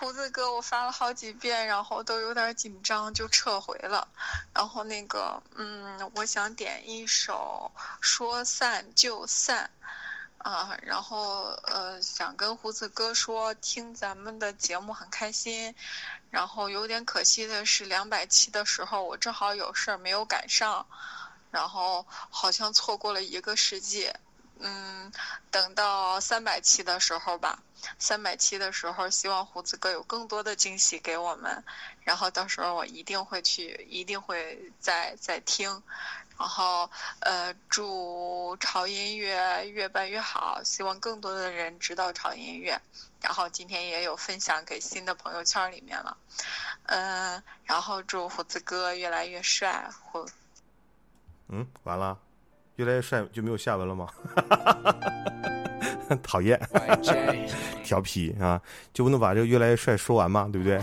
[0.02, 4.08] 胡子哥，我发了好几遍，然后都有点紧张，就撤回了。
[4.52, 9.70] 然后那个，嗯，我想点一首《说散就散》，
[10.44, 15.76] 啊，然后呃，想跟胡子哥说，听咱们的节目很开心。
[16.32, 20.84] 然后有点可惜的是，两百期的时候我正好有事儿没有赶上，
[21.52, 24.12] 然后好像错过了一个世纪。
[24.62, 25.12] 嗯，
[25.50, 27.62] 等到三百期的时候吧，
[28.00, 31.64] 三百期的时候，希望胡子哥有更多的惊喜给我们，
[32.04, 35.82] 然后到时候我一定会去，一定会再再听。
[36.40, 36.90] 然后，
[37.20, 42.82] 呃，祝潮音乐越办越好，希望更多的人知道潮音乐。
[43.22, 46.18] 然后今天也有分享给新的朋友圈里面了，
[46.86, 49.88] 嗯，然后祝胡子哥越来越帅。
[50.02, 50.28] 胡，
[51.50, 52.18] 嗯，完了，
[52.78, 54.08] 越来越帅就没有下文了吗？
[56.22, 56.60] 讨厌，
[57.86, 58.62] 调皮啊，
[58.94, 60.50] 就不能把这个越来越帅说完吗？
[60.52, 60.78] 对不对？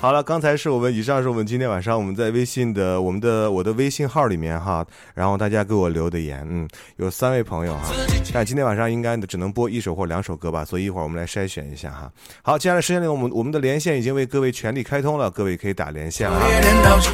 [0.00, 4.84] 好了，刚才是我们以上是我们今天晚上我们在微信的我们的我的微信号里面哈，
[5.14, 7.92] 然后大家给我留的言，嗯，有三位朋友哈，
[8.34, 12.12] 但今天晚上应该只能播一首或两首歌吧，所以一会儿我们来筛选一下哈。
[12.42, 16.38] 好，接下来时间里我们我们的连线已经为各位全力开通了，各位可以打连线了。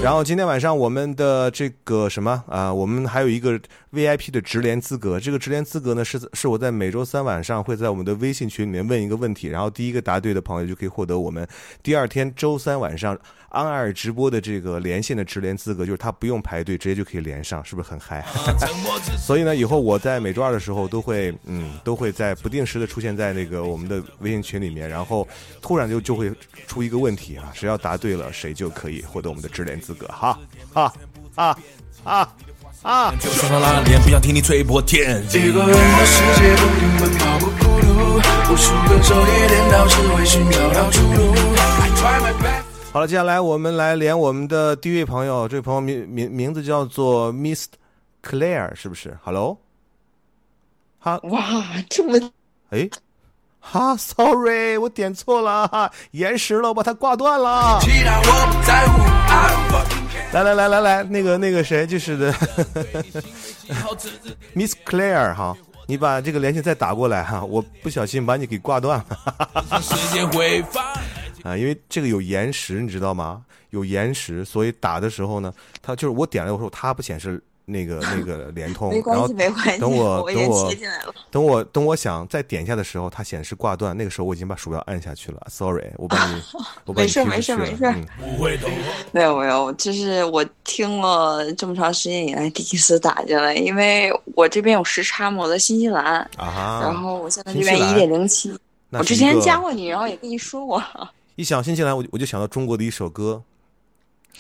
[0.03, 3.61] 然后今天晚上我们的这个什么啊，我们还有一个
[3.93, 11.47] VIP 的直连资格，这个直连资格呢是是我在每周三晚上会在我们的微信群里面问一个问题，然后第一个答对的朋友就可以获得我们。
[11.83, 13.19] 第二天周三晚上
[13.49, 18.25] 安尔直播的这个连线的直连资格，就是他不用排队，直接就可以连上，是不是很嗨？
[19.19, 25.27] 所以呢，以后我在每周二的时候都会，嗯，都会在不定时的出现在那个我们的微信群里面，然后
[25.63, 26.33] 突然就就会
[26.67, 30.39] 出一个问题啊，谁要答对了，谁就可以获得我们的直连资格，哈，
[30.73, 30.93] 哈
[31.35, 31.59] 啊
[32.05, 32.33] 啊
[32.83, 33.13] 啊！
[33.21, 35.21] 就算他拉脸，不想听你吹破天。
[35.31, 37.47] 一个人的世界不停奔跑不
[38.09, 41.33] 无数个昼夜颠倒，只为寻找到出路。
[41.35, 42.63] I try my best。
[42.93, 47.67] 好了，接下来我们来连我们的第一位朋友，这位朋友名名名字叫做 Miss
[48.23, 49.59] Claire，是不是？Hello，
[50.99, 51.41] 哈，哇，
[51.91, 52.31] 这么，
[52.71, 52.89] 哎，
[53.61, 57.79] 哈，Sorry，我点错了，哈，延时了，我把它挂断了。
[57.83, 59.03] 其他我不在乎。
[59.29, 62.33] I don't fucking care 来来来来来，那个那个谁，就是的，
[64.57, 65.55] Miss Claire 哈，
[65.89, 69.19] 你把这个连线再打过来哈， 我不小心把你给挂断了。
[71.45, 73.43] 啊，因为这个有延时，你知道吗？
[73.71, 86.43] 有延时，所以打的时候呢，它就是我点了以后，它不显示那个那个联通，没关系然后没关系等我等我切进来了等我等我想再点一下的时候，它显示挂断，那个时候我已经把鼠标按下去了，sorry，我把你
[86.87, 87.95] 我把你没事没事没事。
[89.13, 96.05] 没有没有，就是我听了这么长时间以来第一次打进来，因为我这边有时差嘛，我在新西兰，
[96.37, 98.51] 啊哈，然后我现在这边一点零七，
[98.91, 100.83] 我之前加过你，然后也跟你说过，
[101.37, 103.43] 一想新西兰，我就我就想到中国的一首歌。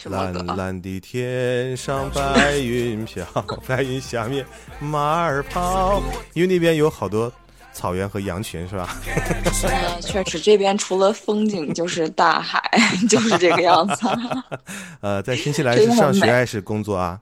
[0.05, 0.47] 蓝？
[0.57, 3.25] 蓝的天上白云飘，
[3.67, 4.45] 白云下面
[4.79, 6.03] 马儿跑。
[6.35, 7.33] 因为那边有好多
[7.73, 8.97] 草原和羊群，是吧？
[9.65, 12.63] 嗯，确实这边除了风景就是大海，
[13.11, 14.09] 就是这个样子。
[15.01, 17.21] 呃，在新西兰是上学还是工作啊？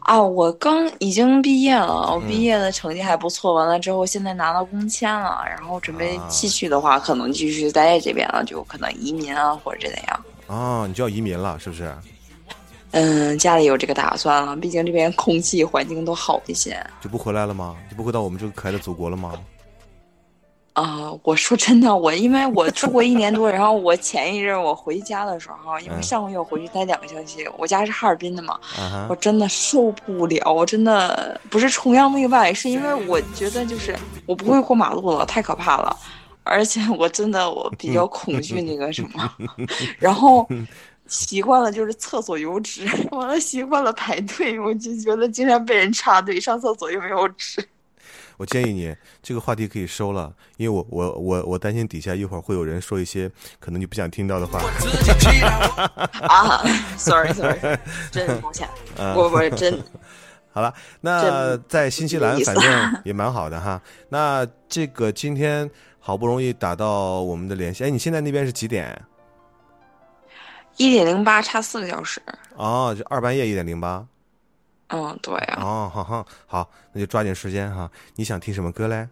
[0.00, 3.54] 啊，我刚已经毕业了，我毕业的成绩还不错。
[3.54, 10.24] 完了之后，现在拿到工签了，然后准备继续的话，可能继续待在这边了，就可能移民啊，或者这样。
[10.48, 11.94] 哦，你就要移民了，是不是？
[12.90, 16.84] 嗯，家里有这个打算了，毕竟这边空气环境都好一些。
[17.00, 17.76] 就不回来了吗？
[17.90, 19.32] 就不回到我们这个可爱的祖国了吗？
[20.74, 28.58] 啊、我说真的，我因为我出国一年多，然后我前一阵我回家的时候，因为嗯上个月我回去待两个星期，我家是哈尔滨的嘛，
[29.08, 33.94] 我真的受不了，我真的不是崇洋媚外，是因为我觉得就是
[34.24, 35.96] 我不会过马路了，太可怕了，
[36.48, 39.36] 而且我真的我比较恐惧那个什么，
[39.98, 40.48] 然后
[41.06, 47.66] 习惯了就是厕所有纸，完了习惯了排队，我就觉得经常被人插队，上厕所又没有纸。
[48.38, 53.28] 我建议你这个话题可以收了，因为我我我我担心底下一会儿会有人说一些
[53.58, 54.60] 可能你不想听到的话。
[56.20, 56.62] 啊
[56.96, 57.58] ，sorry sorry，
[58.12, 59.82] 真是抱歉，啊我我真
[60.52, 63.82] 好了，那在新西兰反正也蛮好的哈。
[64.10, 65.68] 那这个今天
[66.08, 68.98] 好不容易打到我们的连线，哎，你现在那边是几点？
[70.78, 72.18] 一点零八差四个小时。
[72.56, 74.06] 哦，就二半夜一点零八。
[74.86, 75.62] 嗯，对啊。
[75.62, 77.90] 哦，好好好，那就抓紧时间哈。
[78.14, 79.06] 你想听什么歌嘞？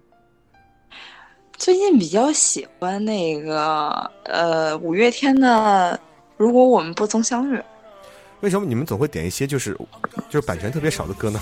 [1.59, 6.01] 最近比较喜欢那个呃五月天的
[6.38, 7.57] 《如果我们不曾相遇》。
[8.40, 9.76] 为什么你们总会点一些就是
[10.30, 11.38] 就是版权特别少的歌呢？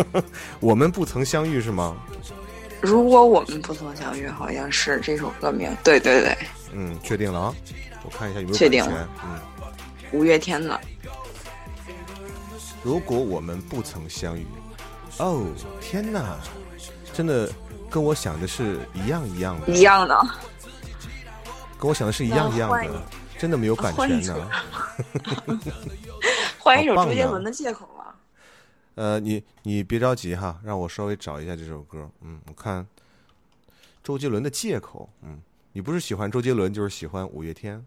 [0.58, 1.94] 我们不曾相遇是吗？
[2.80, 5.74] 如果我们不曾相遇，好像是这首歌名。
[5.82, 6.36] 对对对，
[6.72, 7.54] 嗯，确定了啊？
[8.04, 8.84] 我看一下有没有确定
[10.12, 10.80] 五月天的。
[12.82, 14.46] 如果我们不曾相遇，
[15.18, 15.44] 哦，
[15.80, 16.36] 天哪，
[17.12, 17.50] 真的
[17.90, 20.16] 跟我想的是一样一样的，一样的。
[21.78, 23.02] 跟我想的是一样一样的
[23.38, 24.50] 真的没有版权呢。
[26.58, 27.95] 换一首周杰伦的借口吧。
[28.96, 32.10] 呃，你你别着急哈，让我稍微找一下这首歌。
[32.22, 32.86] 嗯，我看
[34.02, 35.08] 周杰伦的《借口》。
[35.22, 35.40] 嗯，
[35.72, 37.84] 你不是喜欢周杰伦，就是喜欢五月天。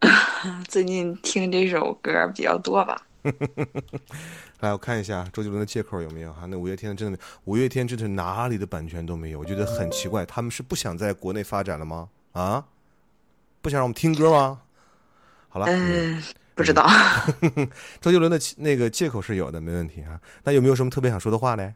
[0.68, 3.06] 最近听这首歌比较多吧。
[4.60, 6.46] 来，我看一下周杰伦的《借口》有没有哈？
[6.46, 12.08] 那五月天真的没，五月天真的哪里的版权都没有，我觉得很奇怪，他们是不想在国内发展了吗？
[12.32, 12.66] 啊？
[13.60, 14.62] 不想让我们听歌吗？
[15.48, 16.22] 好了，嗯，
[16.56, 16.84] 不知道。
[18.00, 20.18] 周杰伦的那个借口是有的，没问题啊。
[20.42, 21.74] 那有没有什么特别想说的话呢？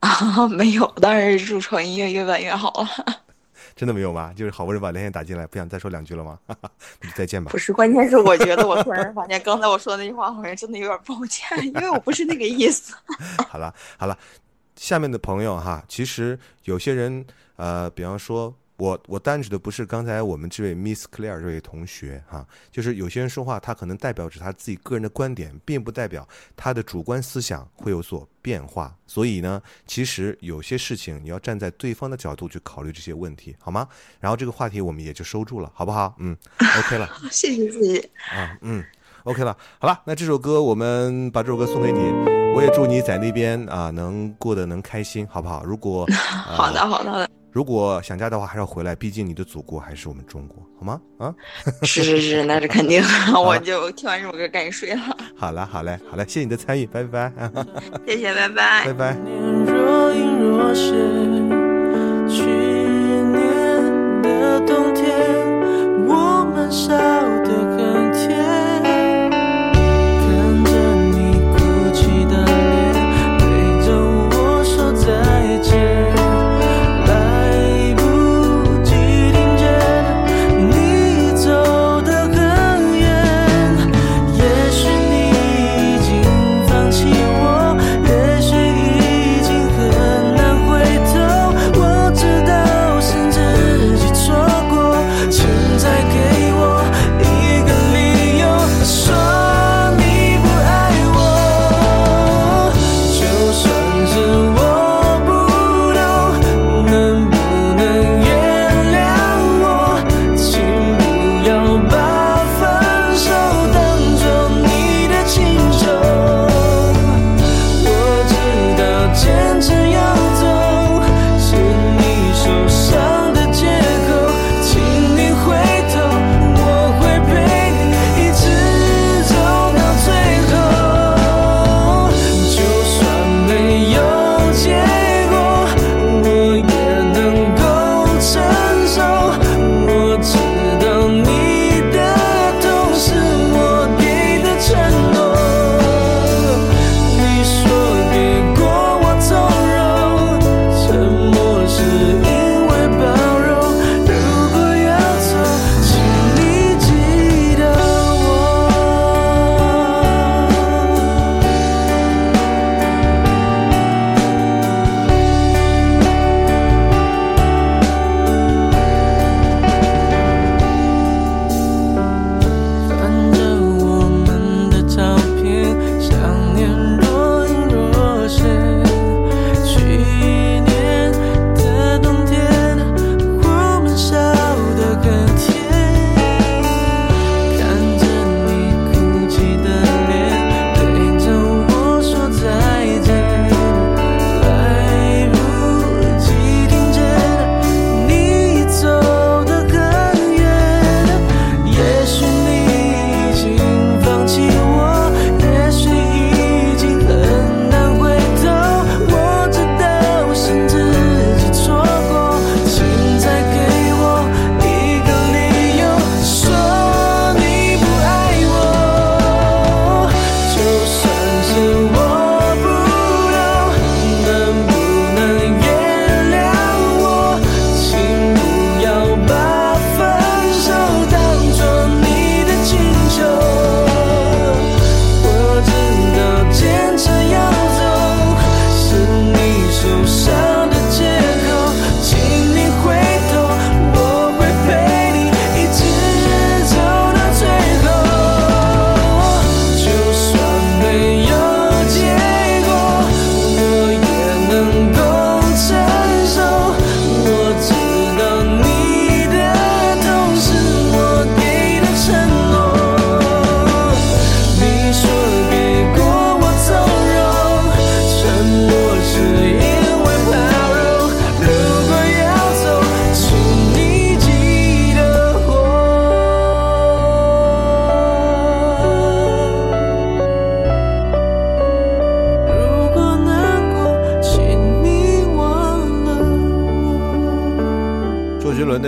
[0.00, 3.22] 啊，没有，当然是祝超音乐越办越好了。
[3.76, 4.34] 真的没有吗？
[4.36, 6.36] 就是好不容易把连线打进来，不想再说两句了吗？
[7.14, 7.52] 再见吧。
[7.52, 12.92] 不是，关键是我觉得我突然发现，刚才我说的那句话好像真的有点抱歉，因为我不是那个意思。
[13.48, 14.18] 好了好了，
[14.74, 17.24] 下面的朋友哈，其实有些人
[17.54, 18.52] 呃，比方说。
[18.76, 28.92] 我我单指的不是刚才我们这位 Miss Claire 这位同学哈，就是有些人说话，他可能代表着他自己个人的观点，并不代表他的主观思想会有所变化。
[29.06, 33.86] 所以呢，其实有些事情你要站在对方的角度去考虑这些问题，好吗？
[34.18, 36.16] 然后这个话题我们也就收住了，好不好？
[36.18, 37.08] 嗯，OK 了。
[37.30, 37.98] 谢谢自己
[38.32, 38.84] 啊，嗯
[39.22, 39.56] ，OK 了。
[39.78, 42.00] 好了，那这首歌我们把这首歌送给你，
[42.56, 45.62] 我也祝你在那边啊能过得能开心，好不好？
[45.64, 47.30] 如果好的 好的。
[47.54, 51.00] 如果想家的话，还是要回来，毕竟你的祖国还是我们中国，好吗？
[51.18, 51.32] 啊，
[51.86, 53.00] 是是是，那是肯定。
[53.32, 55.00] 我就听完这首歌，赶紧睡了。
[55.36, 57.32] 好了好嘞，好嘞，谢谢你的参与，拜拜。
[58.04, 59.16] 谢谢，拜拜，拜拜。
[59.68, 60.90] 若隐若现，
[62.28, 65.06] 去年的冬天，
[66.08, 68.34] 我们笑得很甜。
[70.64, 70.70] 着
[71.12, 71.54] 你哭
[71.94, 72.92] 泣的脸，
[73.38, 73.46] 陪
[73.86, 76.03] 着我说再见。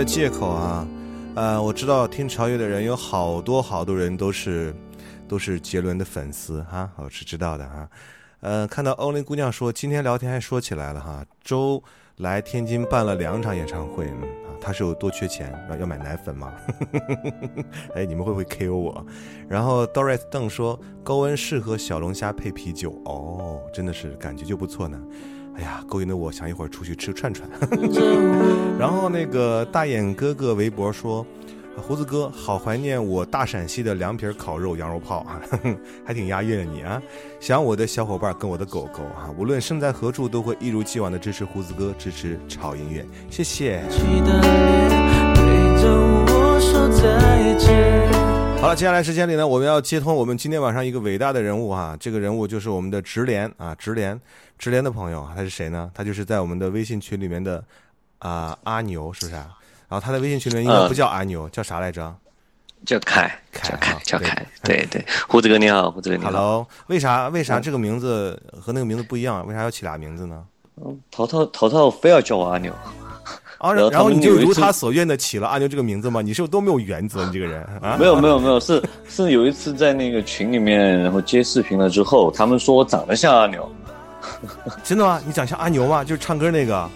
[0.07, 0.87] 借口啊，
[1.35, 4.73] 呃，我知道听潮乐的人有好多好多人都是
[5.27, 7.89] 都是杰伦的粉丝哈，我是知道的哈。
[8.39, 11.83] 呃，看到欧林姑娘说今天聊天还说起来了哈，周
[12.17, 16.53] 来天津办了两场演唱会，嗯啊，他是有多缺钱要要买奶粉吗？
[17.93, 19.05] 哎，你们会不会 KO 我？
[19.49, 24.99] 然后 Doris 邓说高温适合小龙虾配啤酒哦，真的是感觉就不错呢。
[25.57, 27.49] 哎呀，勾引的我想一会儿出去吃串串。
[28.77, 31.25] 然后那个大眼哥哥微博说，
[31.75, 35.41] 胡子哥好怀念我大陕西的凉皮烤肉羊肉泡啊，
[36.05, 37.01] 还挺押韵的你啊。
[37.39, 43.81] 想我的小伙伴跟我的狗狗啊，无论身在何处都会一如既往的支持胡子哥，支持炒音乐，谢谢。
[48.59, 54.19] 好了，接下来时间里呢，我们要接通我们今天晚上一个伟大的人物啊，这个人物就是我们的直连啊，直连，
[54.57, 55.89] 直连的朋友，他是谁呢？
[55.93, 57.63] 他就是在我们的微信群里面的
[58.19, 59.49] 啊、阿牛，是不是啊？
[59.87, 62.13] 然后他在微信群里面应该不叫阿牛，叫啥来着？
[62.85, 66.29] 叫凯，凯叫凯啊，叫凯，对对，胡子哥你好，胡子哥你好。
[66.29, 69.45] Hello，为啥为啥这个名字和那个名字不一样？
[69.47, 70.43] 为啥要起俩名字呢？
[70.79, 72.71] 嗯淘淘淘淘非要叫我阿牛，
[73.57, 76.21] 啊， 然后你就如他所愿的起了阿牛这个名字吗？
[76.21, 77.25] 你是不是多没有原则？
[77.25, 77.97] 你这个人啊？
[77.97, 78.79] 没有没有没有，是
[79.09, 83.67] 是有一次在那个群里面，然后接视频了之后，他们说我长得像阿牛，
[84.83, 85.21] 真的吗？
[85.25, 86.03] 你长像阿牛吗？
[86.03, 86.89] 就是唱歌那个，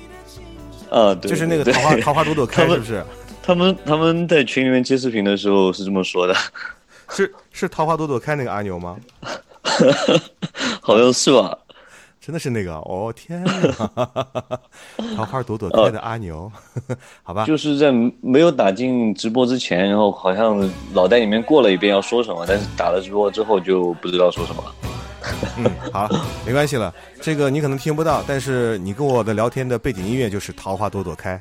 [0.89, 3.03] 呃，对就是那个桃花桃花朵朵开，是不是？
[3.43, 6.35] 他们他们在群里面接视频的时候是这么说的，
[7.09, 8.97] 是是桃花朵朵开那个阿牛吗？
[10.81, 11.57] 好像是吧？
[12.19, 12.73] 真的是那个？
[12.73, 13.51] 哦天哪！
[15.15, 16.51] 桃花朵朵开的阿牛，
[17.23, 17.45] 好吧？
[17.45, 24.75] 就是在没有打进直播之前，然后好像脑袋里面过了一遍要说什么，但是打了直播之后就不知道说什么了。
[25.57, 26.09] 嗯，好，
[26.45, 26.93] 没关系了。
[27.21, 31.39] 这个你可能听不到，但是你跟我的聊天的背景音乐就是《桃花朵朵开》，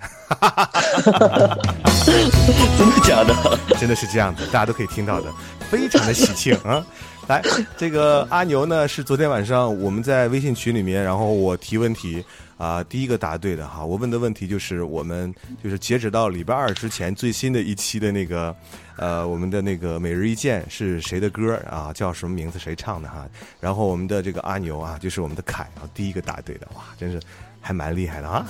[2.78, 3.58] 真的假的？
[3.78, 5.32] 真的是这样的，大家都可以听到的，
[5.70, 6.84] 非常的喜庆啊！
[7.26, 7.42] 来，
[7.78, 12.24] 这个阿牛呢是昨天晚上我们在微信群里面，然后我提问题
[12.58, 13.82] 啊、第一个答对的哈。
[13.82, 15.32] 我问的问题就是我们
[15.64, 18.54] 就是截止到礼拜二之前最新的一期的那个
[19.00, 21.90] 呃我们的那个每日一见是谁的歌啊？
[21.94, 22.58] 叫什么名字？
[22.58, 23.26] 谁唱的哈？
[23.58, 27.18] 然后我们的这个阿牛啊，就是我们的凯啊，第一个答对的，哇，真是
[27.62, 28.46] 还蛮厉害的啊！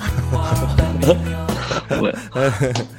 [2.00, 2.12] 没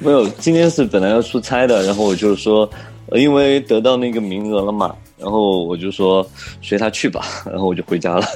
[0.00, 2.68] 没有，今天是本来要出差的，然后我就说，
[3.10, 6.26] 呃因为得到那个名额了嘛，然后我就说
[6.62, 8.26] 随他去吧，然后我就回家了。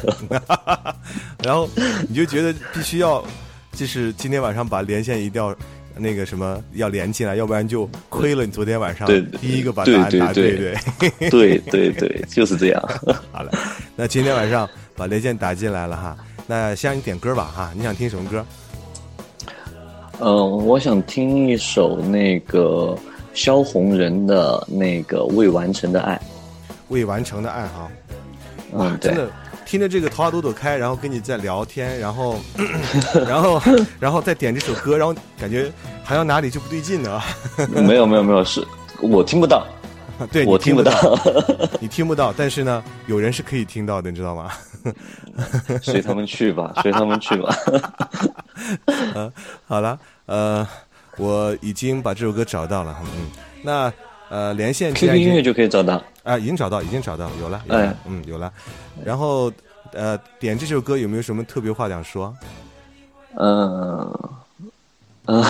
[1.43, 1.67] 然后
[2.07, 3.25] 你就觉得必须要，
[3.73, 5.57] 就是今天晚上把连线一定要
[5.99, 9.07] 那个什么要连起来，要不然就亏了你昨天晚上
[9.41, 10.77] 第一个把答案答对对
[11.31, 12.83] 对对对对，就是这样。
[13.33, 13.51] 好了，
[13.97, 16.17] 那今天晚上把连线打进来了哈，
[16.47, 18.45] 那先让你点歌吧哈，你想听什么歌？
[20.21, 22.97] 嗯、我想听一首那个
[23.35, 26.19] 萧红人的那个未完成的爱。
[26.89, 27.91] 未完成的爱好，
[28.73, 29.31] 哇，嗯，对真，的
[29.67, 32.39] 听着这个桃花朵朵开，然后跟你在聊天，然后
[33.27, 33.61] 然后
[33.99, 35.71] 然后再点这首歌，然后感觉
[36.05, 37.21] 好像哪里就不对劲呢。
[37.69, 38.65] 没有没有没有，是
[39.03, 39.67] 我听不到。
[40.33, 40.93] 对，我听听不到，
[41.79, 44.51] 你听不到，但是呢，有人是可以听到的，你知道吗？
[45.83, 47.55] 随他们去吧， 随他们去吧。
[49.15, 49.31] 嗯，
[49.67, 50.67] 好了，呃，
[51.19, 53.27] 我已经把这首歌找到了，嗯，
[53.63, 53.93] 那
[54.29, 56.03] 呃，连线既 QQ 然已经音乐就可以找到。
[56.23, 58.53] 啊，已经找到，已经找到，有了，有了，哎嗯，有了。
[59.05, 59.53] 然后
[59.93, 62.35] 呃，点这首歌有没有什么特别话想说？
[63.39, 64.19] 嗯
[65.27, 65.45] 嗯，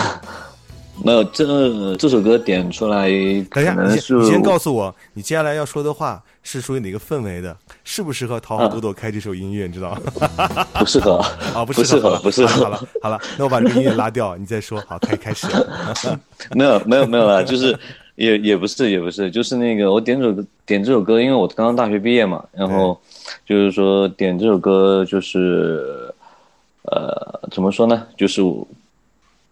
[1.03, 3.09] 没有，这这首歌点出来
[3.49, 7.55] 可等一下，你先你先告诉我，你接下来要说的话是属于哪个氛围的？
[7.83, 9.65] 适不适合《桃花朵朵开》这首音乐？
[9.67, 10.67] 你知道吗？
[10.77, 11.15] 不适合
[11.55, 14.83] 啊，不 不适合不适合好了好了，那我把这个音乐拉掉，你再说。
[14.87, 15.47] 好，开开始。
[16.53, 17.77] 没有没有没有了，就是
[18.17, 22.99] 也也不是也不是，就是那个我点首歌点这首歌，因为我刚刚大学毕业嘛，然后
[23.45, 26.13] 就是说点这首歌就是
[26.81, 28.41] 呃怎么说呢，就是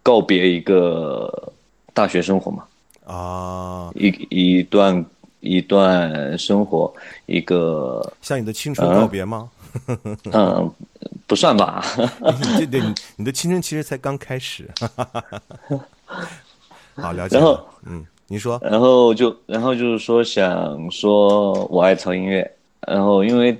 [0.02, 1.52] 告别一个
[1.94, 2.64] 大学生活嘛，
[3.06, 5.04] 啊，一一段
[5.40, 6.92] 一段生活，
[7.26, 9.48] 一个向你的青春告别吗？
[10.32, 10.72] 嗯，
[11.26, 11.84] 不算吧。
[12.56, 14.68] 对对，你 你的青春其实才刚开始。
[16.96, 17.40] 好，了解了。
[17.40, 18.58] 然后嗯，你说。
[18.62, 22.50] 然后就然后就是说想说我爱潮音乐，
[22.86, 23.56] 然后因为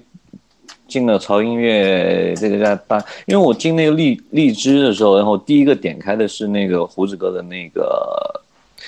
[0.89, 8.41] 进了潮音乐这个家大，因为我进那个荔荔枝的时候，然后第一个点开的是那个胡子哥的那个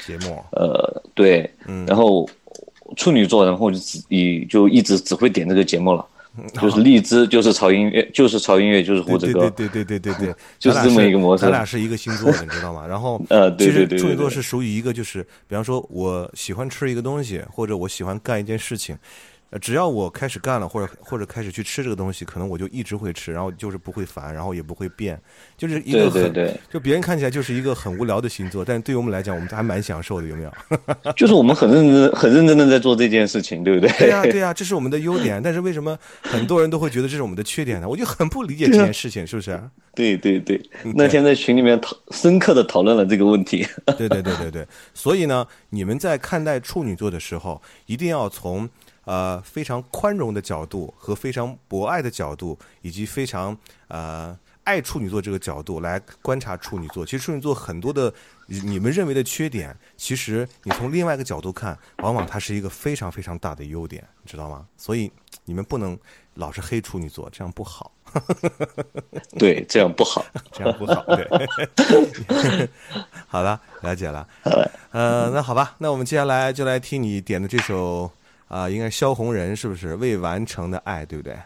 [0.06, 2.28] 节目，呃，对，嗯然后
[2.96, 6.06] 处女座，然后我就只以就一直只会点这个节目了，
[6.60, 11.42] 就是荔枝就是潮音乐，就是潮音乐，就是胡子哥，对对对对对 对，就是这么一个模式。
[11.42, 12.86] 咱俩是一个星座的，你知道吗？
[12.86, 18.96] 然后 呃，对对对，处女座是属于一个，就是比方说我喜欢吃一个东西，或者我喜欢干一件事情。
[19.50, 25.18] 呃，只要我开始干了，或者或者开始去吃这个东西，可能我就一直会吃，然后就是不会烦，然后也不会变，
[25.56, 30.52] 就是一个很，就别人看起来就是一个很无聊的星座，但是对于我们来讲，我们还蛮享受的，有没有？
[31.16, 33.90] 就是我们很认真、很认真的在做这件事情，对不对？
[33.98, 37.88] 对呀， 对呀，这是我们的优点，但是为什么很多人都会觉得这是我们的缺点呢？
[37.88, 39.58] 我就很不理解这件事情，是不是？
[39.96, 40.60] 对对对，
[40.94, 43.66] 那天在群里面讨深刻的讨论了这个问题。
[43.96, 48.68] 对对对对对，所以呢，你们在看待处女座的时候，一定要从。
[49.08, 53.56] 呃，非常宽容的角度和非常博爱的角度，以及非常
[53.86, 57.06] 呃爱处女座这个角度来观察处女座。
[57.06, 58.12] 其实处女座很多的
[58.46, 64.66] 你们认为的缺点，其实你从另外一个角度看，往往它是一个非常非常大的优点，你知道吗？
[64.76, 65.10] 所以
[65.46, 65.98] 你们不能
[66.34, 67.90] 老是黑处女座，这样不好。
[69.38, 71.02] 对，这样不好， 这样不好。
[71.16, 71.26] 对，
[73.26, 74.28] 好了，了解了。
[74.90, 78.10] 呃，那好吧，那我们接下来就来听你点的这首。
[78.48, 81.36] 啊，应该萧红人是不是未完成的爱，对不对？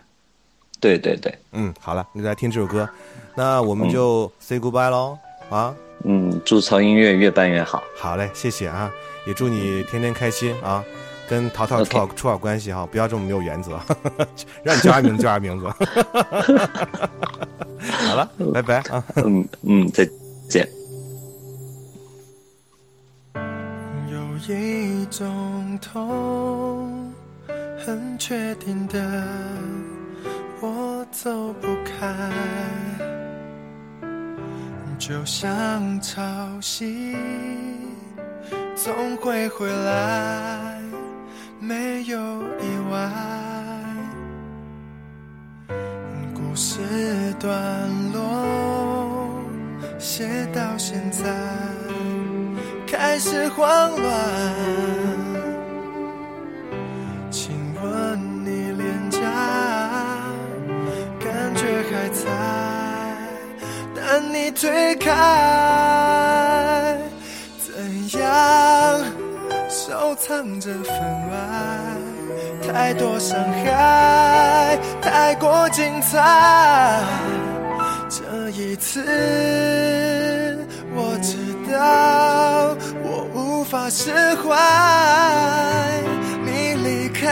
[0.80, 2.88] 对对对，嗯，好了，你来听这首歌，
[3.36, 5.16] 那我们就 say goodbye 喽
[5.48, 5.72] 啊！
[6.04, 7.82] 嗯，祝曹音乐越办越好。
[7.96, 8.90] 好嘞，谢谢啊，
[9.24, 10.84] 也祝你天天开心啊，
[11.28, 13.78] 跟淘淘处好处好关系哈，不要这么没有原则，
[14.64, 15.66] 让你叫啥名字叫啥名字。
[18.08, 20.04] 好了，拜拜啊，嗯嗯，再
[20.48, 20.68] 见。
[24.48, 27.12] 一种痛，
[27.78, 28.98] 很确定的，
[30.60, 32.32] 我走不开，
[34.98, 36.22] 就像潮
[36.60, 37.14] 汐，
[38.74, 40.80] 总会回来，
[41.60, 43.10] 没有意外。
[46.34, 46.80] 故事
[47.38, 47.52] 段
[48.12, 49.38] 落
[49.98, 51.22] 写到现在。
[52.92, 54.12] 开始慌乱，
[57.30, 59.18] 亲吻你脸颊，
[61.18, 62.26] 感觉还在，
[63.96, 65.10] 但你推开，
[67.58, 68.22] 怎样
[69.70, 70.94] 收藏这份
[71.30, 71.32] 爱？
[72.68, 77.02] 太多伤害，太过精彩，
[78.10, 79.02] 这一次。
[80.94, 81.38] 我知
[81.74, 84.54] 我无法释怀，
[86.44, 87.26] 你离开，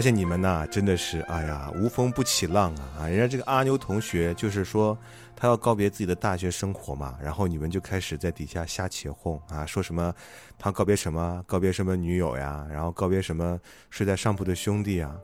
[0.00, 3.00] 发现你们呐，真的是哎呀，无风不起浪啊！
[3.00, 4.96] 啊，人家这个阿牛同学就是说
[5.36, 10.10] 他要告别自己的大学生活嘛，然后你们就开始在底下瞎起哄啊，说什么
[10.58, 15.14] 他告别什么，告别什么女友呀，然后告别什么睡在上铺的兄弟啊。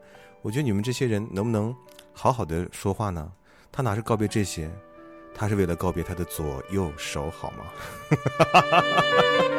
[0.43, 1.74] 我觉得你们这些人能不能
[2.12, 3.33] 好好的说话呢？
[3.72, 4.70] 他哪是告别这些，
[5.35, 7.64] 他是为了告别他的左右手，好吗？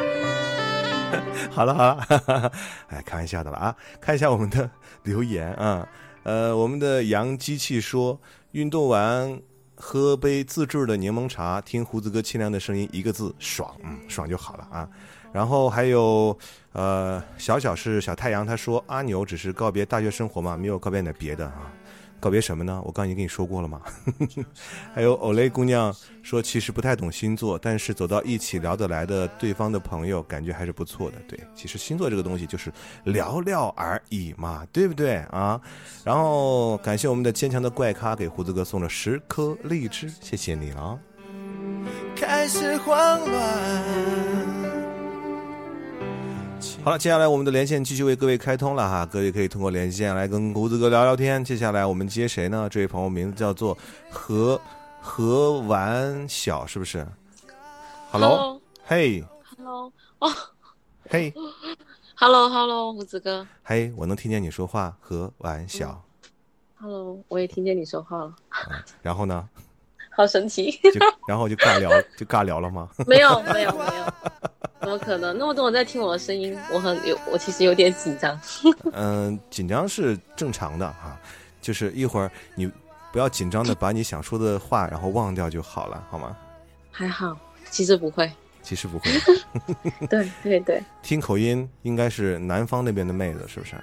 [1.50, 2.52] 好 了好了，
[2.88, 3.74] 哎，开玩笑的了啊！
[4.00, 4.70] 看一下我们的
[5.04, 5.88] 留言啊，
[6.22, 8.20] 呃，我们的杨机器说，
[8.52, 9.40] 运动完
[9.74, 14.88] 喝杯自制的柠檬茶，听胡子哥清凉的声音，一个字爽，嗯，爽就好了啊。
[15.32, 16.36] 然后还有
[16.72, 21.72] 呃，小小是小太阳，他说阿牛只是告别大学生活嘛，没有告别点别的啊。
[22.20, 22.82] 告别什么呢？
[22.84, 23.80] 我刚已经跟你说过了嘛。
[24.94, 31.16] 还有欧雷姑娘说，其实不太懂星座，但是走到一起聊得来的对方的朋友，感觉还是不错的。
[31.28, 32.72] 对，其实星座这个东西就是
[33.04, 35.60] 聊聊而已嘛，对不对啊？
[36.04, 40.98] 然后感谢我们的坚强的怪咖给胡子哥送了十颗荔枝，谢谢你了！
[42.16, 44.77] 开始慌乱。
[46.82, 51.44] 好了，接下来我们的连线继续为各位开通了哈，各位可以通过连线来跟胡子哥聊聊天。
[51.44, 52.68] 接下来我们接谁呢？
[52.68, 53.76] 这位朋友名字叫做
[54.10, 54.60] 何
[55.00, 57.06] 何完小，是不是
[58.10, 59.24] ？Hello，嘿
[59.56, 60.30] ，Hello，哦，
[61.08, 61.32] 嘿
[62.16, 66.02] ，Hello，Hello，胡子哥，嘿，我能听见你说话，何完小。
[66.80, 68.34] Hello，我也听见你说话了。
[69.02, 69.48] 然后呢？
[70.18, 70.72] 好神奇。
[70.72, 72.88] 就然后就尬聊，就尬聊了吗？
[73.06, 74.12] 没有，没有，没有。
[74.80, 75.36] 怎么可能？
[75.38, 78.38] 那么多人在听我的声音，我很有，我其实有点紧张。
[78.92, 81.16] 嗯，紧张是正常的哈，
[81.62, 82.70] 就是一会儿你
[83.12, 86.36] 不要紧张的把你想说的话然后忘掉就好了，好吗？
[86.90, 87.36] 还好，
[87.70, 88.30] 其实不会。
[88.60, 89.10] 其实不会。
[90.10, 90.82] 对对对。
[91.02, 93.76] 听口音应该是南方那边的妹子，是不是？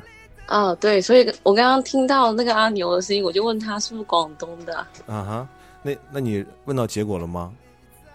[0.48, 4.78] 哦，对，所以我刚刚听到那个阿牛的声音，我就问他是不是广东的。
[5.08, 5.50] 啊哈，
[5.86, 7.54] 那那你问到结果了吗？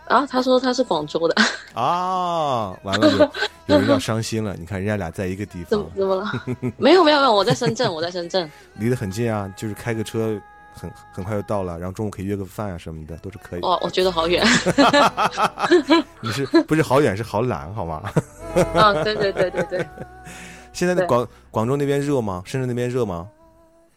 [0.09, 1.35] 啊，他说他是广州的
[1.73, 3.19] 啊，完了有
[3.67, 4.57] 有人要伤心了。
[4.59, 6.25] 你看人家俩在一个地方，怎么怎么了？
[6.77, 10.37] 没有没有没有，我在深圳，我在深圳，离得很近啊，就是开个车
[10.75, 13.61] 很很快就到了，然后中午可以约个饭啊什么的都是可以。
[13.61, 14.45] 哦，我觉得好远。
[16.21, 18.03] 你是不是好远是好懒好吗？
[18.75, 19.87] 啊，对对对对对。
[20.73, 22.43] 现在的广广州那边热吗？
[22.45, 23.29] 深圳那边热吗？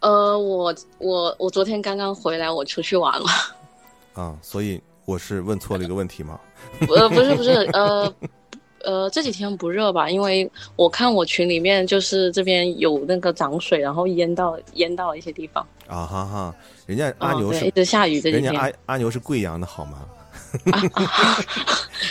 [0.02, 3.26] 呃，我我我昨天刚刚回来，我出去玩了。
[4.14, 4.82] 啊，所以。
[5.06, 6.40] 我是问错了一个问题吗？
[6.88, 8.16] 呃，不是不是，呃
[8.86, 10.10] 呃，这几天不热吧？
[10.10, 15.62] 因为我看我群里面就是这边有那个涨水，然后淹到淹到了一些地方。
[15.88, 16.56] 啊哈哈，
[16.86, 20.06] 人家阿牛是一直下雨，人家阿阿牛是贵阳的好吗？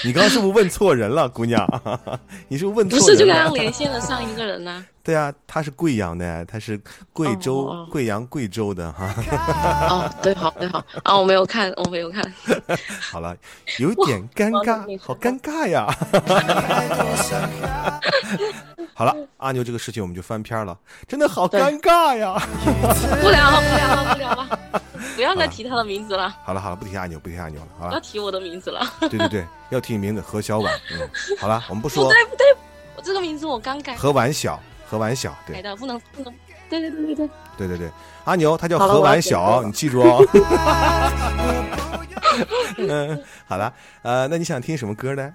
[0.05, 1.67] 你刚刚是不是问错人了，姑娘？
[2.49, 3.07] 你是不是问错人了？
[3.07, 4.85] 不是，就刚刚连线了上一个人呢。
[5.05, 6.81] 对啊，他是贵阳的，他是
[7.13, 9.13] 贵州贵阳贵州的哈。
[9.91, 12.23] 哦，对，好，对，好啊，我没有看，我没有看。
[13.11, 13.37] 好了，
[13.79, 15.93] 有点尴尬，好尴尬呀。
[18.95, 20.79] 好了，阿牛这个事情我们就翻篇了，
[21.09, 22.41] 真的好尴尬呀。
[23.21, 24.61] 不聊了，不聊了，不聊了，
[25.17, 26.33] 不要再提他的名字了。
[26.45, 27.91] 好了好了，不提阿牛，不提阿牛了，好了。
[27.91, 28.87] 不要提我的名字了。
[29.01, 30.73] 对对对，要提你名字何小婉。
[30.93, 32.05] 嗯，好了，我们不说。
[32.05, 32.47] 不对不对，
[32.95, 33.97] 我这个名字我刚改。
[33.97, 34.63] 何婉小。
[34.93, 36.35] 何婉晓，对的，不能不能，
[36.69, 37.91] 对对对对对，对对对，
[38.25, 40.23] 阿牛他叫何婉晓，你记住哦。
[42.77, 43.73] 嗯，好了，
[44.03, 45.35] 呃，那你想听什么歌呢？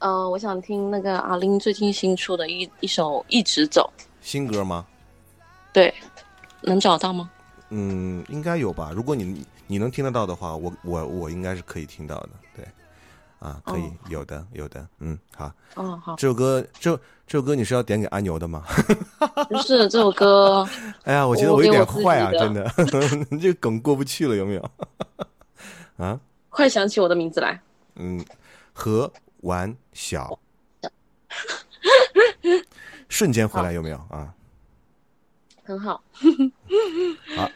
[0.00, 3.90] 呃，我想听那个阿玲最近新出的一一首《一直走》。
[4.20, 4.84] 新歌吗？
[5.72, 5.94] 对，
[6.60, 7.30] 能找到吗？
[7.70, 8.92] 嗯，应该有吧。
[8.94, 12.28] 如果你你能听得到的话，我我我应该是可以听到的。
[13.40, 15.52] 对，啊，可以，有的有的，嗯，好。
[15.74, 16.16] 哦，好。
[16.16, 17.00] 这首歌这。
[17.28, 18.64] 这首歌你是要点给阿牛的吗？
[19.50, 20.66] 不是这首歌。
[21.04, 22.64] 哎呀，我觉得我有点坏啊，真的，
[23.38, 24.70] 这个梗过不去了，有没有？
[25.98, 26.18] 啊！
[26.48, 27.60] 快想起我的名字来。
[27.96, 28.24] 嗯，
[28.72, 29.12] 何
[29.42, 30.38] 完小。
[33.10, 34.32] 瞬间回来有没有啊？
[35.64, 36.02] 很好。
[37.36, 37.50] 好，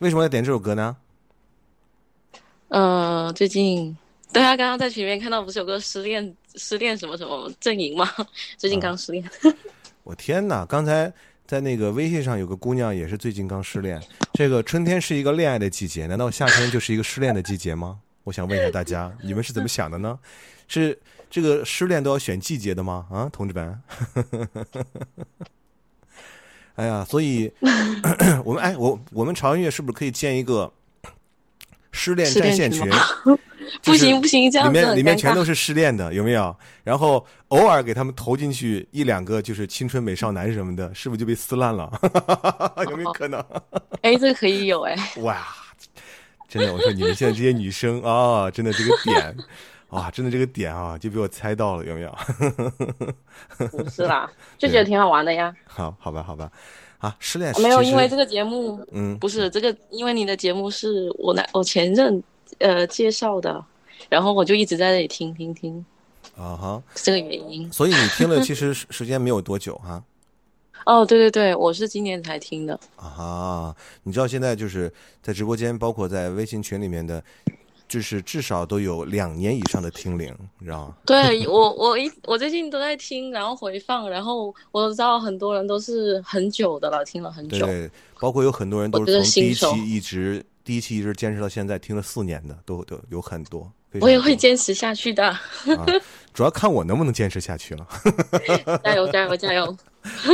[0.00, 0.94] 为什么要点这首歌呢？
[2.68, 3.96] 呃，最近。
[4.34, 8.10] 对啊，刚刚在群里面看到不是有个失恋失恋什么什么阵营吗？
[8.58, 9.24] 最近刚失恋。
[10.02, 10.66] 我天哪！
[10.66, 11.10] 刚才
[11.46, 14.02] 在那个微信上有个姑娘也是最近刚失恋。
[14.32, 18.00] 这个春天是一个恋爱的季节，难道夏天就是一个失恋的季节吗？
[18.24, 20.18] 我想问一下大家，你们是怎么想的呢？
[20.66, 20.98] 是
[21.30, 23.06] 这个失恋都要选季节的吗？
[23.12, 23.80] 啊，同志们！
[26.74, 27.52] 哎呀，所以
[28.44, 30.72] 我们哎，我我们潮音乐是不是可以建一个
[31.94, 32.90] 失恋战线群？
[33.82, 36.54] 不行不行，这样里面里面全都是失恋的，有没有？
[36.84, 41.90] 然后偶尔给他们投进去一两个就是青春美少男什么的，是不是就被撕烂了？
[42.90, 43.40] 有没有可能？
[44.02, 45.42] 哎，这个可以有哎， 哇，
[46.46, 49.36] 真的，我说你们现在这些女生啊，真的这个点，
[49.88, 52.16] 哇，真的这个点啊，就被我猜到了，有没有？
[53.70, 55.52] 不是啦，就觉得挺好玩的呀。
[55.66, 56.50] 好，好吧，好吧，
[57.04, 62.22] 啊，失恋没有，因为这个节目，嗯不是这个，因为你的节目是我男我前任
[62.58, 63.62] 呃介绍的，
[64.08, 65.84] 然后我就一直在那里听听听，
[66.34, 67.70] 啊哈，这个原因。
[67.70, 70.02] 所以你听了其实 时时间没有多久哈。
[70.86, 72.78] 哦，对对对，我是今年才听的。
[72.96, 74.92] 啊，你知道现在就是
[75.22, 77.22] 在直播间，包括在微信群里面的，
[77.94, 80.96] 就是至少都有两年以上的听龄，你知道吗？
[81.06, 87.56] 对我，我一我最近都在听，然后回放，然后我知道很多人都是很久的了，听了很久。
[87.56, 93.70] 对对，包括有很多人都是从第一期一直第一期一直坚持到现在，听了四年的都都有很多。
[94.00, 95.40] 我也会坚持下去的，啊，
[96.34, 97.86] 主要看我能不能坚持下去了。
[98.82, 99.76] 加油加油加油！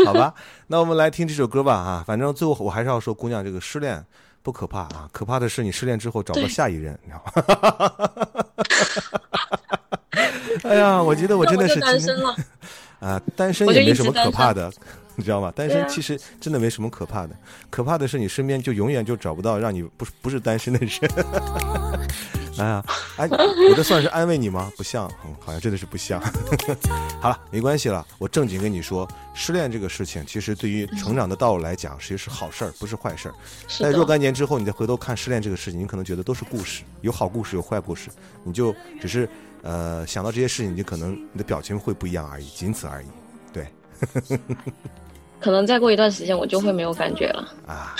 [0.07, 0.35] 好吧，
[0.69, 2.05] 那我们来听这首歌吧啊！
[2.07, 4.03] 反正最后我还是要说，姑娘这个失恋
[4.43, 8.45] 不可怕啊，可怕的是你失恋之后找不到下一任， 你知道吗？
[10.65, 12.35] 哎呀，我觉得我真的是单身了。
[13.01, 14.71] 啊，单身也没什么可怕的，
[15.17, 15.53] 你知道吗？
[15.55, 17.35] 单身其实真的没什么可怕的，
[17.71, 20.91] 可怕的是你身边就永远就找不到让你不不是单身的人。
[22.61, 22.85] 哎呀，
[23.17, 23.27] 哎，
[23.71, 24.71] 我这算是安慰你吗？
[24.77, 26.21] 不像，嗯，好像真的是不像。
[27.19, 33.35] 好了，没关系了，我正经跟你说，失恋这个事情，其实对于成长的道路来讲，其实是好事儿，不是坏事儿。
[33.79, 38.11] 在若干年之后，你再回头看失恋这个事情，你可能觉得都是故事，有好故事，有坏故事，
[38.45, 39.27] 你就只是
[39.63, 43.07] 呃想到这些事情，你就可能你的表情会不一样而已，仅此而已。
[43.55, 43.67] 对，
[45.41, 47.55] 可能再过一段时间我就会没有感觉了。
[47.67, 47.97] 啊，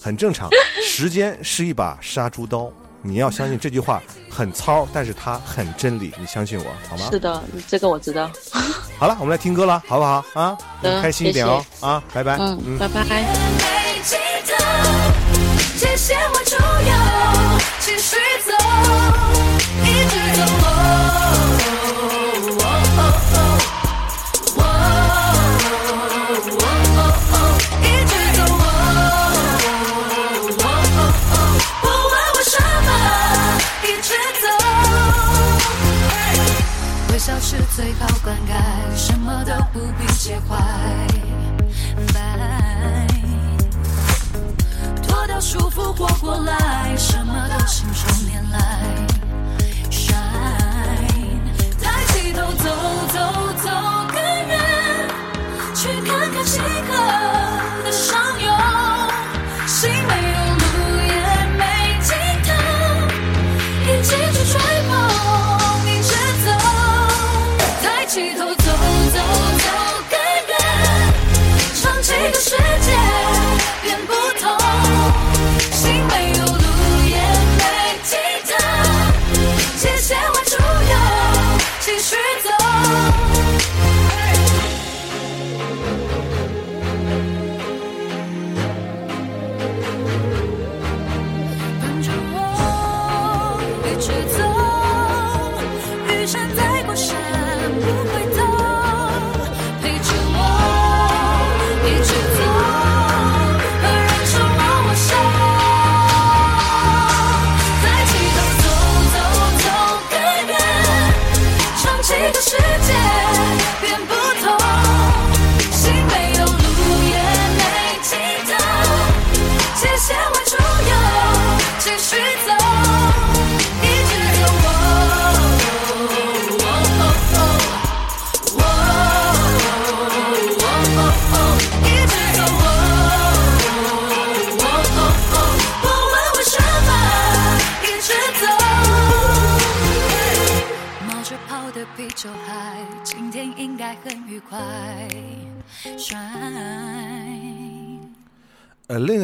[0.00, 0.50] 很正常。
[0.82, 2.70] 时间是一把杀猪刀，
[3.02, 7.08] 你要相信这句话很糙，但是它很真理，你相信我好吗？
[7.10, 8.30] 是的，这个我知道。
[8.98, 10.56] 好了，我们来听歌了，好不好啊？
[10.82, 12.36] 的开心一点哦谢啊，拜拜。
[12.38, 13.00] 嗯，拜拜。
[37.20, 40.56] 笑是最好灌溉，什么都不必介怀。
[42.14, 43.06] 拜，
[45.02, 48.80] 脱掉束缚活过来，什么都信手拈来。
[49.90, 51.42] Shine，
[51.78, 52.64] 抬起头走
[53.12, 53.49] 走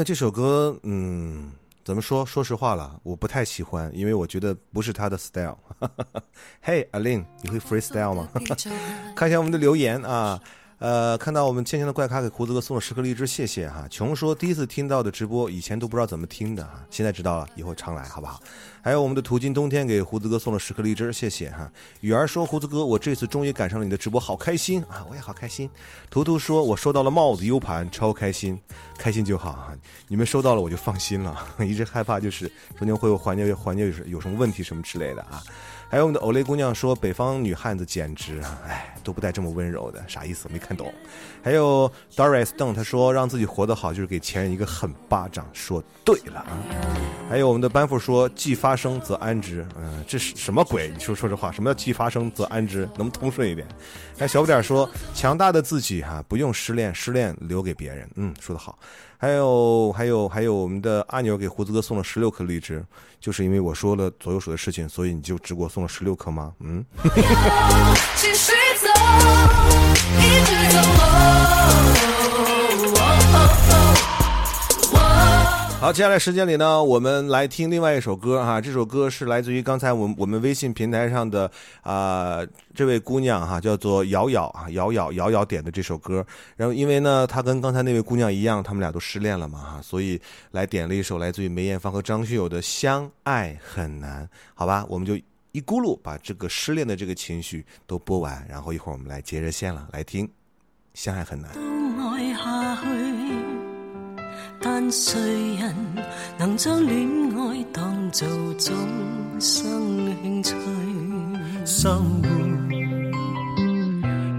[0.06, 1.50] 这首歌，嗯，
[1.84, 2.24] 怎么说？
[2.24, 5.58] 说实话了，我不太喜欢，因为我觉得不是他的 style。
[6.62, 8.28] 嘿，阿令，你会 freestyle 吗？
[9.16, 10.40] 看一下我们的留言啊。
[10.78, 13.86] 呃，看到我们倩倩的怪咖给胡子哥送了十颗荔枝，谢谢哈。
[13.90, 18.38] 琼说第一次听到的直播，以前都不知道怎么听的哈，现在知道了，以后常来好不好？
[18.82, 21.70] 还有我们的途经冬天给胡子哥送了十颗荔枝，谢谢哈。
[22.02, 25.04] 雨儿说胡子哥，我这次终于赶上了你的直播，好开心啊！
[25.08, 25.68] 我也好开心。
[26.10, 28.60] 图图说我收到了帽子 U 盘，超开心，
[28.98, 29.74] 开心就好啊。
[30.08, 35.42] 你们收到了我就放心了， 一直害怕就是中间会有环节环节有有什么问题什么之类的啊。
[35.88, 40.48] 还有我们的欧雷姑娘说：“北方女汉子简直啊，哎，都不带这么温柔的，啥意思？
[40.52, 40.92] 没看懂。”
[41.44, 46.58] 还有 Doris Stone，他说：“让自己活得好，就是给前任一个狠巴掌。”说对了啊。
[47.30, 50.90] 还有我们的班副说：“既发生则安之。”嗯，这是什么鬼？
[50.92, 52.80] 你说说这话，什么叫既发生则安之？
[52.80, 53.66] 能不能通顺一点？
[54.18, 58.76] 还小不点说：“强大的自己哈，不用失恋，失恋留给别人。”嗯，说得好。
[59.18, 62.84] 还有还有还有，我们的阿牛给胡子哥送了十六颗荔枝，
[63.18, 66.52] 就是因为我说了左右手的事情，所以你就只给我送了十六颗吗？
[66.60, 66.84] 嗯。
[68.16, 68.88] 继续走，
[70.20, 70.78] 一直走。
[75.78, 78.58] 好，接下来时间里呢，我们来听另外一首歌哈。
[78.60, 81.48] 这首歌是来自于刚才我们我们微信平台上的
[81.82, 82.40] 啊、
[82.74, 86.26] 这位姑娘哈，叫做瑶瑶啊，瑶瑶瑶瑶点的这首歌。
[86.56, 90.20] 然后因为呢，她跟刚才那位姑娘一样，他们俩都失恋了嘛哈，所以
[90.50, 94.24] 来点了一首来自于梅艳芳和张学友的《相爱很难》。
[94.54, 95.14] 好吧，我们就
[95.52, 100.26] 一咕噜把这个失恋的这个情绪都播完，然后一会儿我们来接热线了，来听
[100.94, 101.52] 《相爱很难》。
[101.54, 103.05] 都愛下去，
[104.60, 105.20] 但誰
[105.60, 105.74] 人
[106.38, 108.26] 能將戀愛當做
[108.58, 108.72] 終
[109.38, 110.54] 生興趣？
[111.64, 112.28] 生活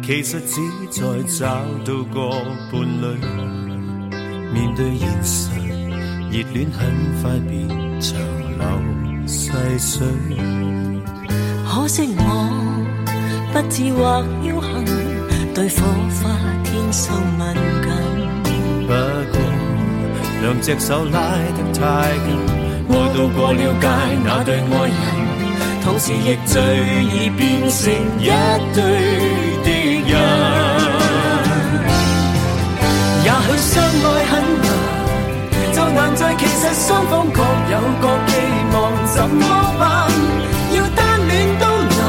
[0.04, 1.46] 其實只在找
[1.86, 2.30] 到個
[2.72, 3.04] 伴侶，
[4.54, 5.50] 面對現實，
[6.32, 6.80] 熱戀很
[7.22, 7.68] 快变
[8.00, 8.18] 长
[8.58, 8.64] 流
[9.28, 10.08] 细水。
[11.70, 12.22] 可惜我
[13.54, 14.66] 不智或僥倖，
[15.54, 15.76] 對火
[16.22, 16.24] 花
[16.64, 17.06] 天生
[17.38, 17.40] 敏
[17.82, 17.88] 感。
[18.88, 18.94] 不
[20.42, 21.82] 兩隻手拉得太
[22.14, 22.28] 緊，
[22.90, 23.88] 愛到過了界
[24.24, 24.94] 那對愛人，
[25.84, 26.62] 同時亦最
[27.04, 28.30] 易變成一
[28.74, 28.78] 對
[29.64, 29.68] 敵
[30.10, 30.14] 人。
[33.24, 34.32] 也許相愛很
[34.62, 34.66] 難，
[35.74, 38.32] 就難在其實雙方各有各寄
[38.74, 38.78] 望，
[39.08, 39.42] 怎麼
[39.80, 39.84] 辦？
[40.72, 41.30] 要單戀
[41.60, 41.66] 都
[41.98, 42.00] 難，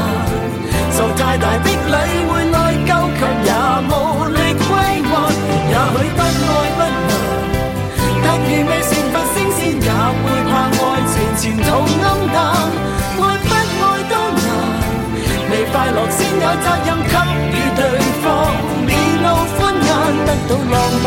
[0.95, 1.93] 受太大的禮
[2.29, 3.51] 會內疚，卻也
[3.89, 3.91] 無
[4.29, 4.69] 力歸
[5.09, 5.11] 還。
[5.71, 6.79] 也許不愛不
[11.69, 12.37] 情前途暗淡。
[13.19, 14.43] 愛不愛都難，
[15.51, 17.13] 未快樂先有責任給
[17.53, 17.81] 予對
[18.23, 18.25] 方，
[18.85, 18.89] 面
[19.21, 19.87] 露欢颜，
[20.25, 21.05] 得到浪漫，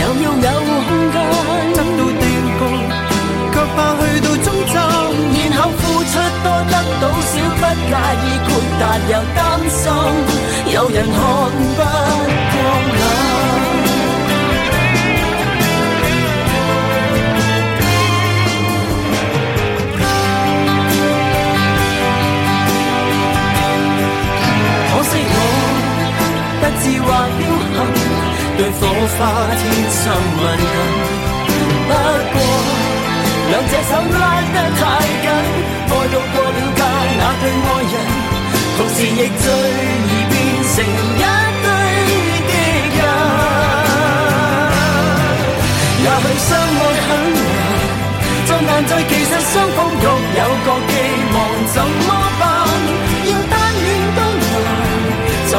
[0.00, 1.16] 又要有空間，
[1.74, 2.24] 得到定
[2.58, 2.60] 局，
[3.52, 4.76] 卻怕去到終站，
[5.34, 7.92] 然後付出多得到少，不介
[8.22, 8.48] 意豁
[8.78, 9.38] 達又擔
[9.68, 9.82] 心，
[10.72, 11.16] 有人看
[11.76, 12.62] 不過
[12.96, 13.27] 眼。
[26.88, 27.44] 不智或僥
[27.76, 27.78] 倖，
[28.56, 28.80] 對火
[29.18, 29.20] 花
[29.60, 29.62] 天
[29.92, 30.00] 生
[30.36, 30.76] 敏感。
[31.88, 31.92] 不
[32.32, 32.36] 過
[33.50, 34.24] 兩隻手拉
[34.54, 34.80] 得太
[35.24, 35.26] 緊，
[35.88, 36.80] 愛到過了界
[37.18, 37.94] 那對愛人，
[38.76, 39.44] 同時亦最
[40.08, 40.34] 易變
[40.64, 40.74] 成
[41.16, 41.24] 一
[41.64, 41.66] 對
[42.48, 42.52] 敵
[42.96, 43.00] 人。
[46.00, 47.46] 也許相愛很難，
[48.46, 50.92] 就難在其實雙方各有各寄
[51.34, 51.36] 望，
[51.74, 52.08] 怎么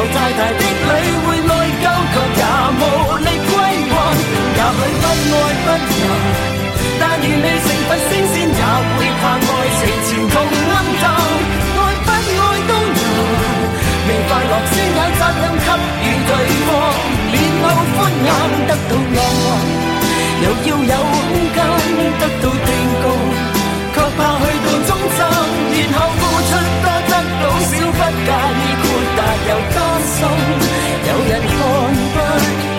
[0.00, 0.90] 受太大的禮
[1.26, 1.52] 會內
[1.84, 2.42] 疚，卻也
[2.80, 2.82] 無
[3.20, 3.52] 力歸
[3.92, 3.94] 還。
[4.56, 5.04] 也許不
[5.36, 6.08] 愛不能，
[6.98, 8.62] 但愿未成佛升仙，也
[8.96, 11.04] 會怕愛情前途暗淡。
[11.76, 12.98] 愛不愛都難，
[14.08, 15.68] 未快樂先有責任給
[16.00, 16.32] 予對
[16.64, 16.72] 方，
[17.30, 18.28] 面露歡顏，
[18.68, 19.46] 得到浪漫。
[20.40, 21.20] 又要有空
[21.54, 21.58] 間
[22.18, 22.70] 得到定
[23.02, 23.04] 局，
[23.92, 25.20] 卻怕去到終站，
[25.76, 26.50] 然後付出
[26.80, 27.12] 多得
[27.42, 28.30] 到少，不介
[28.64, 28.64] 意
[29.48, 30.16] 又擔心，
[31.06, 31.50] 有人看
[32.12, 32.16] 不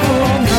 [0.02, 0.04] 過
[0.48, 0.52] 眼。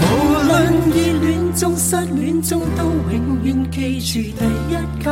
[0.00, 0.04] 無
[0.48, 0.50] 論
[0.88, 1.26] 熱戀
[1.58, 2.80] 中失戀中，都
[3.10, 4.72] 永遠記住第一
[5.02, 5.06] 屆，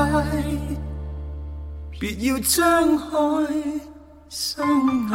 [2.00, 3.10] 別要張開
[4.28, 4.66] 雙
[5.10, 5.12] 眼。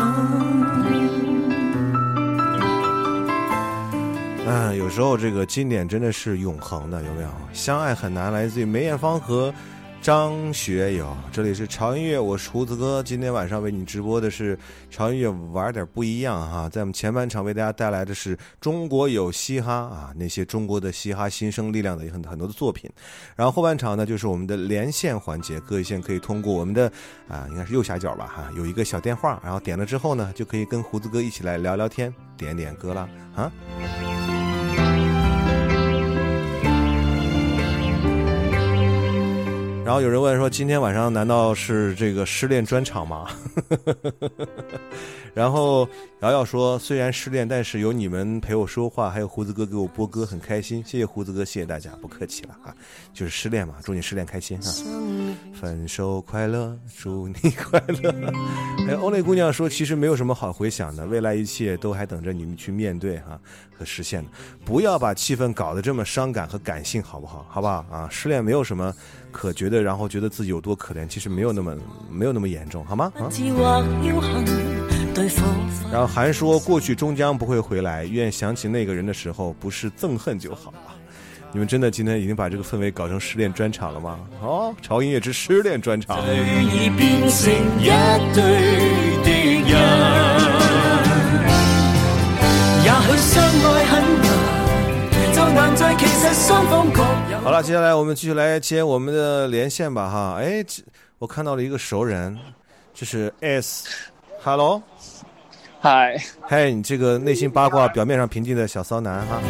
[4.47, 7.29] 嗯，有时候这个经典真的是永恒的，有没有？
[7.51, 9.51] 相爱很难，来自于梅艳芳和
[10.05, 13.01] 张学友，这里是潮音乐，我是胡子哥。
[13.01, 14.55] 今天晚上为你直播的是
[14.91, 16.69] 潮音乐，玩点不一样哈。
[16.69, 22.87] 在我们前半场为大家带来的是中国有嘻哈啊，那些中国的嘻哈新生力量的很很多的作品。
[23.35, 26.85] 然后后半场呢，就是我们的连线环节，各位线可以通过我们的
[27.27, 33.51] 啊，应该是右下角吧哈，有一个小电话，然后点了之后呢，就可以跟胡子哥一起来聊聊天，点点歌了啊。
[39.85, 43.27] 然后有人问说：“今天晚上难道是这个失恋专场吗？”
[45.31, 45.87] 然 后
[46.25, 50.83] 瑶瑶说：“虽然失恋，但是有你们陪我说话，还有胡子哥给我播歌，很开心。
[50.83, 52.73] 谢谢胡子哥，谢谢大家，不客气了啊！
[53.13, 54.65] 就是失恋嘛，祝你失恋开心啊！
[55.53, 58.11] 分手快乐，祝你快乐。”
[58.89, 63.39] 哎，欧蕾姑娘说：“其实没有什么好回想的，未来一切都还等着你们去面对哈
[63.77, 64.31] 和实现的。
[64.65, 67.45] 不要把气氛搞得这么伤感和感性，好不好？
[67.47, 68.09] 好不好啊？
[68.09, 68.91] 失恋没有什么。”
[69.31, 71.77] 可觉得，然后觉得自己有多可怜，其实没有那么
[72.09, 73.11] 没有那么严重，好吗？
[73.15, 73.29] 啊。
[75.91, 80.77] 然后还说过去终将不会回来，愿想起那个人的时候，不是憎恨就好了。
[81.51, 84.19] 你们真的今天已经把这个氛围搞成失恋专场了吗？
[84.41, 86.17] 哦，潮音乐之失恋专场。
[86.17, 86.23] 好
[97.51, 100.61] 了，接下来我们继续来接我们的连线吧，哈，哎，
[101.19, 102.37] 我看到了一个熟人，
[102.93, 103.33] 这是
[104.45, 104.79] S，Hello，
[105.81, 109.41] 嗨，嗨，你这个内心八卦、表面上平静的小骚男哈，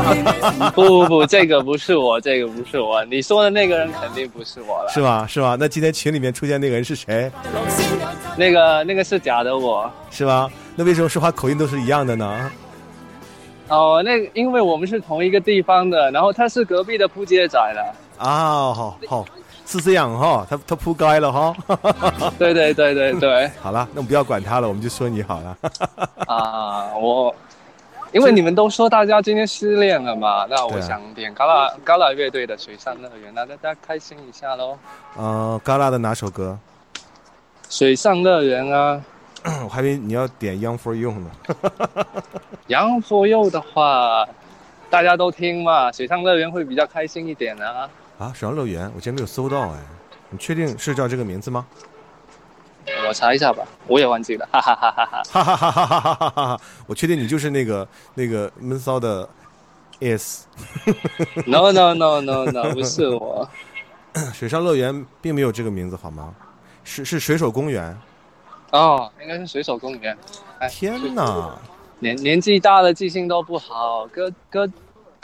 [0.76, 5.26] 不不不，这个不是我，这个不是我，你说的那个人肯定不是我了，是吗？
[5.26, 5.56] 是吗？
[5.58, 7.32] 那今天群里面出现那个人是谁？
[8.36, 10.50] 那个那个是假的我，是吗？
[10.74, 12.50] 那为什么说话口音都是一样的呢？
[13.68, 17.96] 哦，那因为我们是同一个地方的，然后他是隔壁的扑街仔了。
[18.18, 19.24] 啊，好好，
[19.66, 21.54] 是这样哈，他他扑街了哈。
[22.38, 23.50] 对对对对对。
[23.60, 25.58] 好了，那我们不要管他了，我们就说你好了。
[26.28, 27.34] 啊，我，
[28.12, 34.78] 因为你们都说大家今天失恋了嘛，那我想点嘎啦嘎啦乐队的《水上乐园》，那大家开心一下喽。
[35.16, 36.56] 呃，嘎啦的哪首歌？
[37.68, 39.02] 水上乐园啊。
[39.64, 41.30] 我还以为你要点《Young for You》呢。
[42.68, 44.26] Young for You 的话，
[44.90, 47.88] 大家都听嘛，水上乐园会比较开心一点啊。
[48.18, 49.78] 啊，水上乐园，我竟然没有搜到哎，
[50.30, 51.66] 你确定是叫这个名字吗？
[53.08, 56.60] 我查一下吧，我也忘记了，哈哈哈哈哈哈哈哈哈哈哈哈！
[56.86, 59.28] 我确定你就是那个那个闷骚的
[60.00, 60.46] S。
[61.46, 63.48] No no no no no，不是我。
[64.32, 66.34] 水上乐园并没有这个名字好吗？
[66.84, 67.96] 是是水手公园。
[68.70, 70.16] 哦，应该是水手公园。
[70.70, 71.58] 天哪！
[71.98, 74.68] 年年纪大了，记性都不好，歌歌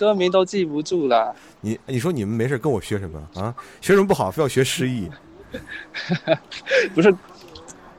[0.02, 1.32] 歌名都记不住了。
[1.60, 3.54] 你你说你们没事跟我学什么啊？
[3.80, 5.08] 学什么不好，非要学失忆？
[6.92, 7.14] 不是，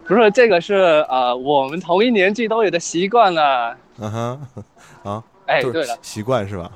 [0.06, 0.74] 不是这个是
[1.08, 3.78] 啊，我们同一年纪都有的习惯了。
[4.00, 4.48] 嗯哼，
[5.04, 6.70] 啊，哎，对了，习惯是吧？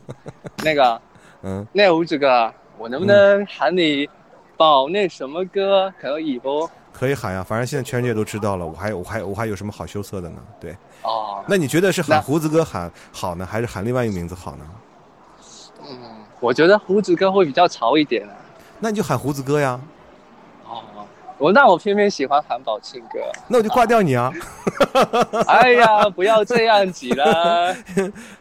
[0.62, 1.00] 那个，
[1.42, 4.06] 嗯，那胡子哥，我能不能喊你
[4.58, 5.90] 报那什么歌？
[5.98, 6.68] 可以不？
[6.98, 10.36] 可以喊呀，反正现在全世界都知道了，我还我还我还有什么好羞涩的呢？
[10.58, 14.64] 对，哦，那你觉得是喊胡子哥喊好呢，还是喊另外一个名字好呢？
[15.82, 15.98] 嗯，
[16.40, 18.32] 我觉得胡子哥会比较潮一点啊。
[18.80, 19.78] 那你就喊胡子哥呀。
[20.64, 20.82] 哦，
[21.36, 23.20] 我那我偏偏喜欢喊宝庆哥。
[23.46, 24.32] 那我就挂掉你啊！
[25.46, 27.76] 哎呀，不要这样子了。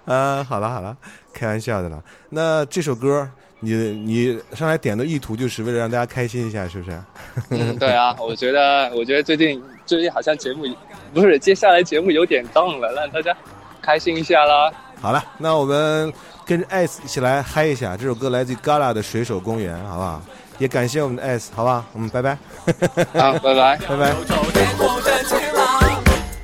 [0.05, 0.95] 呃， 好了好了，
[1.33, 2.01] 开玩笑的了。
[2.29, 3.29] 那这首歌。
[3.65, 7.73] 你你上来点的意图就是为了让大家开心一下是不是？
[7.79, 10.65] 对啊我觉得我觉得最近最近好像节目
[11.13, 13.35] 不是接下来节目有点动了让大家
[13.81, 14.71] 开心一下啦。
[15.01, 16.13] 好了那我们
[16.45, 20.21] 跟着艾一起来嗨一下这首歌来自于 gala 的水手公园好不好？
[20.57, 21.83] 也感谢我们的 S，好不好？
[21.91, 22.37] 我们拜拜。
[23.19, 23.77] 好拜拜。
[23.89, 24.13] 拜拜。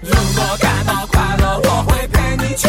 [0.02, 2.68] 如果感到快乐我会陪你去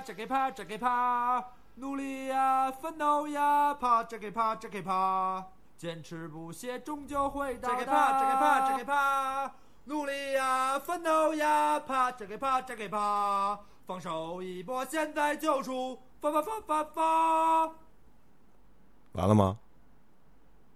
[0.00, 1.44] 再给趴，再给趴，再给趴，
[1.76, 5.44] 努力呀，奋斗呀，趴，再给趴，再给趴，
[5.76, 7.74] 坚持不懈，终究会到达。
[7.74, 9.52] 再给趴，再给趴，再给趴，
[9.84, 17.72] 努力呀，奋斗呀，趴，再给趴，再给趴，放手一搏，现在就出发发发发发。
[19.12, 19.58] 完了吗？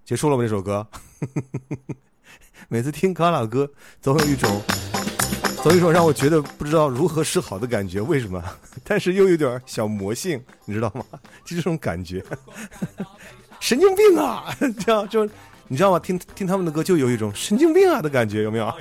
[0.05, 0.43] 结束了吗？
[0.43, 0.87] 这首歌？
[2.69, 3.71] 每次听卡拉歌，
[4.01, 4.63] 总有一种，
[5.63, 8.01] 总有一种让我觉得不知道如何是好的感觉。
[8.01, 8.43] 为什么？
[8.83, 11.05] 但是又有点小魔性，你知道吗？
[11.45, 12.25] 就这种感觉，
[13.61, 14.45] 神经病啊！
[14.85, 15.29] 这 样就
[15.69, 15.99] 你知道吗？
[15.99, 18.73] 听听他们的歌，就有一种神经病啊的感觉，有没有？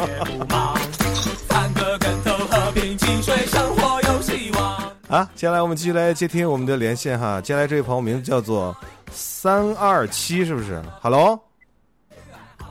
[1.50, 4.78] 三个跟头，和平进水，生活有希望。
[5.10, 7.42] 啊，接下来我们继续来接听我们的连线哈。
[7.42, 8.76] 接下来这位朋友名字叫做
[9.12, 11.38] 三二七，是不是？Hello，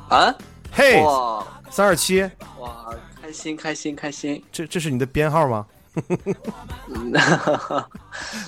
[0.08, 0.34] 啊，
[0.72, 2.22] 嘿哇三二七，
[2.58, 2.86] 哇，
[3.28, 4.42] 开心开心开心！
[4.50, 5.66] 这这是你的编号吗？
[6.88, 7.12] 嗯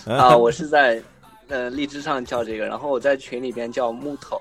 [0.19, 1.03] 啊，我是在
[1.49, 4.41] 呃荔枝上叫这个，然后我在群里边叫木头。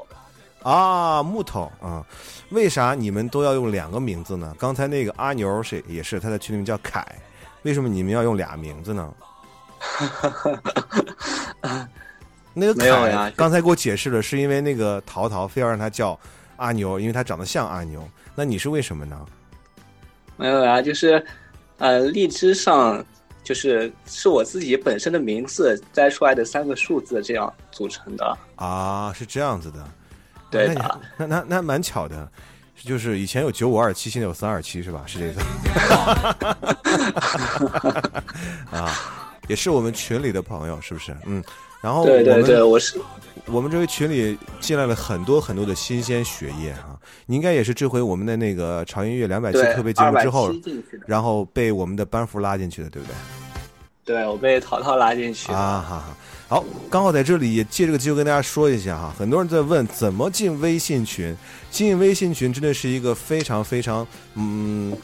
[0.63, 2.05] 啊，木头啊，
[2.51, 4.55] 为啥你们都要用两个名字呢？
[4.57, 7.05] 刚才那个阿牛是也是他在群里面叫凯，
[7.63, 9.13] 为什么你们要用俩名字呢？
[12.53, 16.17] 那个没有呀凯刚才给我解释了，是因为那个淘淘非要让他叫
[16.55, 18.07] 阿牛，因为他长得像阿牛。
[18.35, 19.19] 那你是为什么呢？
[20.39, 21.23] 没有啊，就是
[21.79, 23.05] 呃荔枝上
[23.43, 28.37] 就是是我自己本身的名字摘出来的三个数字这样组成的。
[28.55, 29.85] 啊，是这样子的。
[30.49, 30.73] 对的
[31.17, 32.31] 那那那那蛮巧的，
[32.75, 35.03] 就是以前有九五二七，现在有三二七，是吧？
[35.05, 35.41] 是这个。
[38.71, 38.95] 啊，
[39.49, 41.15] 也是我们群里的朋友，是不是？
[41.25, 41.43] 嗯。
[41.81, 42.99] 然后对对对我是
[43.45, 46.98] 我们这个群里进来了很多很多的新鲜血液啊！
[47.29, 53.15] 你应该也是这回我们的那个潮音乐两百期特别节目之后270进去的，然后被我们的班服拉进去的，对不对？
[54.03, 55.51] 对我被淘淘拉进去。
[55.51, 56.15] 啊，好好
[56.47, 61.37] 好，刚好在这里也借这个机会跟大家说一下哈，很多人在问怎么进微信群，
[61.69, 64.97] 进微信群真的是一个非常非常嗯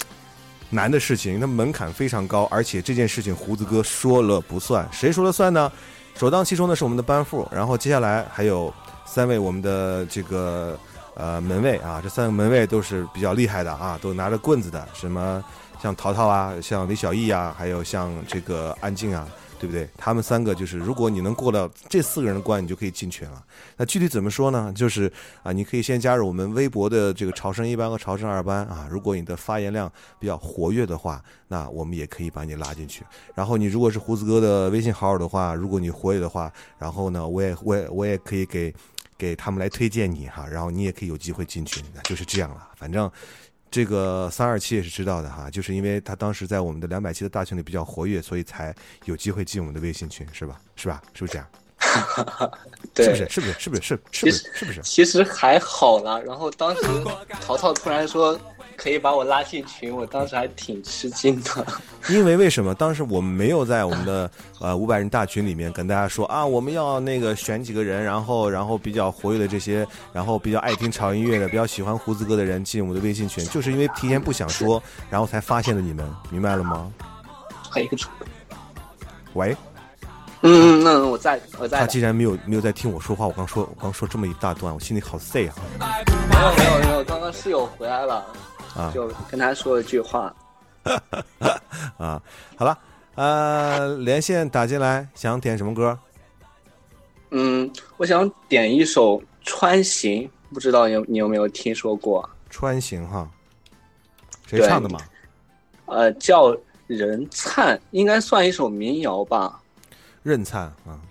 [0.71, 5.71] 难的事情，它门槛非常高，而且这件事情胡子哥说了不算，谁说了算呢？
[6.15, 8.73] 首当其冲的是我们的班副，然后接下来还有
[9.05, 10.75] 三位我们的这个
[11.15, 15.43] 呃门卫啊，这三个门卫都是比较厉害的啊，都拿着棍子的，什么
[15.81, 19.27] 像淘淘啊，像李小艺啊，还有像这个安静啊，
[19.59, 19.87] 对不对？
[19.97, 23.43] 他们三个就是，如果你能过了这四个人的关，你就可以进群了。
[23.77, 24.71] 那具体怎么说呢？
[24.75, 25.11] 就是
[25.43, 28.87] 啊，你可以先加入我们微博的这个潮生一班和潮生二班啊。
[28.89, 33.03] 如果你的发言量比较活跃的话，那我们也可以把你拉进去。
[33.33, 38.73] 然后你如果是胡子哥的微信好友的话，如果你活跃的话，然后呢，我也我也我也可以给
[39.17, 42.67] 给他们来推荐你哈，然后你也可以有机会进群，就是这样了。
[42.75, 43.09] 反正
[43.71, 48.73] 这个三二七也是知道的哈，就是因为他当时在我们的两百七的大群里比较活跃，所以才
[49.05, 50.59] 有机会进我们的微信群，是吧？
[50.75, 51.01] 是吧？
[51.13, 51.47] 是不是这样？
[52.93, 53.53] 对是不是？
[53.59, 53.81] 是不是？
[53.81, 54.31] 是不是？
[54.31, 54.49] 是是不是？
[54.53, 54.81] 是不是？
[54.81, 56.81] 其实还好啦，然后当时
[57.41, 58.39] 淘淘突然说
[58.77, 61.65] 可以把我拉进群，我当时还挺吃惊的。
[62.09, 64.29] 因为为什么当时我们没有在我们的
[64.59, 76.91] 呃五百人大群里面跟大家说啊，我们要那个选几个人，然后然后比较活跃的这些，然后比较爱听潮音乐的，比较喜欢胡子哥的人进我们的微信群，就是因为提前不想说，然后才发现了你们，明白了吗？
[77.71, 78.07] 还有一个主，
[79.33, 79.55] 喂，
[80.41, 81.85] 嗯嗯嗯，我在我在的。
[81.85, 85.55] 他既然没有没有在听我说话，我刚说我刚说这么一大段，我心里好 say 啊
[86.29, 88.25] 没有没有没有，刚刚室友回来了，
[88.75, 90.33] 啊就跟他说了句话。
[91.97, 92.21] 啊！
[92.55, 92.77] 好了，
[93.15, 95.97] 呃，连线打进来，想点什么歌？
[97.31, 100.23] 嗯，我想点一首《穿行》，
[100.53, 102.29] 不知道有你有没有听说过？
[102.51, 103.27] 穿行哈，
[104.45, 104.99] 谁唱的嘛？
[105.87, 109.59] 呃，叫任灿，应该算一首民谣吧？
[110.21, 111.01] 任灿啊，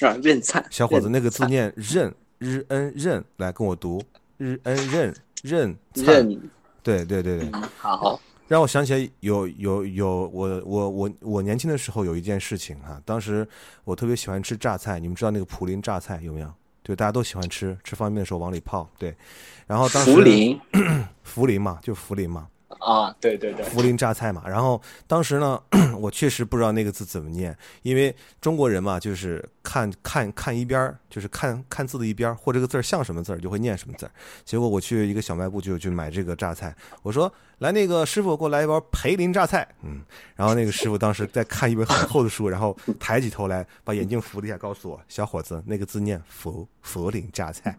[0.00, 4.02] 啊，任灿，小伙子，那个字念任，日恩任，来跟我读，
[4.38, 6.50] 日恩任任灿任，
[6.82, 13.46] 对对对对，好，让我想起来有有有我我我我年轻的时候有一件事情哈、当时
[13.84, 16.52] 我特别喜欢吃榨菜，你们知道那个涪陵榨菜有没有？
[16.82, 19.14] 对，大家都喜欢吃，吃方便面的时候往里泡，对。
[19.66, 20.60] 然后当时涪陵，
[21.24, 22.48] 涪陵嘛，就涪陵嘛，
[22.80, 24.42] 啊，对对对，涪陵榨菜嘛。
[24.48, 25.60] 然后当时呢，
[26.00, 34.12] 我确实不知道那个字怎么念，因为中国人嘛，就是看看看一边儿，就是看看字的一边儿，或这个字儿像什么字儿就会念什么字儿。
[34.44, 40.00] 结果我去一个小卖部就去买这个榨菜，我说来那个师傅给我来一包涪陵榨菜，嗯，
[40.34, 47.78] 然后那个师傅当时在看一本很厚的书，然后抬起头来把眼镜扶了一下，告诉我小伙子那个字念涪涪陵榨菜。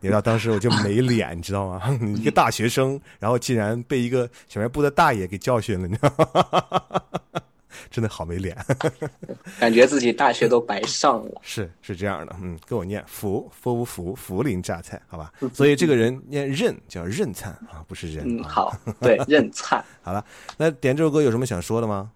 [0.00, 1.82] 你知道当时我就没脸，你知道吗？
[2.00, 7.02] 你一个大学生，然后竟然被一个小卖部的大爷给教训了，你知道吗？
[7.90, 8.56] 真的好没脸，
[9.58, 11.40] 感觉自己大学都白上了。
[11.42, 15.32] 是是这样的，嗯，跟我念福福福福林榨菜，好吧？
[15.52, 18.24] 所以这个人念任叫任灿啊，不是人。
[18.26, 19.84] 嗯，啊好，对， 任灿。
[20.02, 20.24] 好了，
[20.56, 22.10] 那点这首歌有什么想说的吗？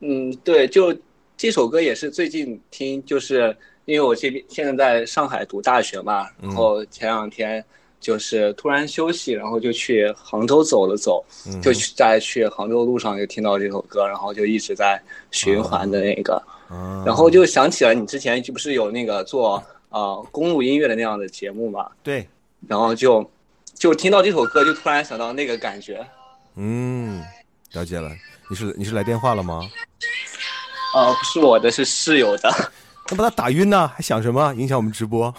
[0.00, 0.96] 嗯，对，就
[1.36, 7.64] 这首歌也是最近听，就是因为我这边现在在上海读大学嘛，嗯然后前两天
[8.02, 15.00] 就是突然休息，然后就去杭州走了走，嗯就去在去杭州路上就听到这首歌，然后就一直在
[15.30, 16.34] 循环的那个，
[16.68, 22.28] 啊然后就想起了你之前就不是有那个做呃公路音乐的那样的节目嘛，对，
[22.68, 23.24] 然后就
[23.74, 26.04] 就听到这首歌，就突然想到那个感觉，
[26.56, 27.22] 嗯，
[27.72, 28.10] 了解了。
[28.50, 29.60] 你是你是来电话了吗？
[30.94, 32.50] 呃，不是我的，是室友的。
[33.12, 34.54] 那把他打晕呢，还想什么？
[34.54, 35.32] 影响我们直播？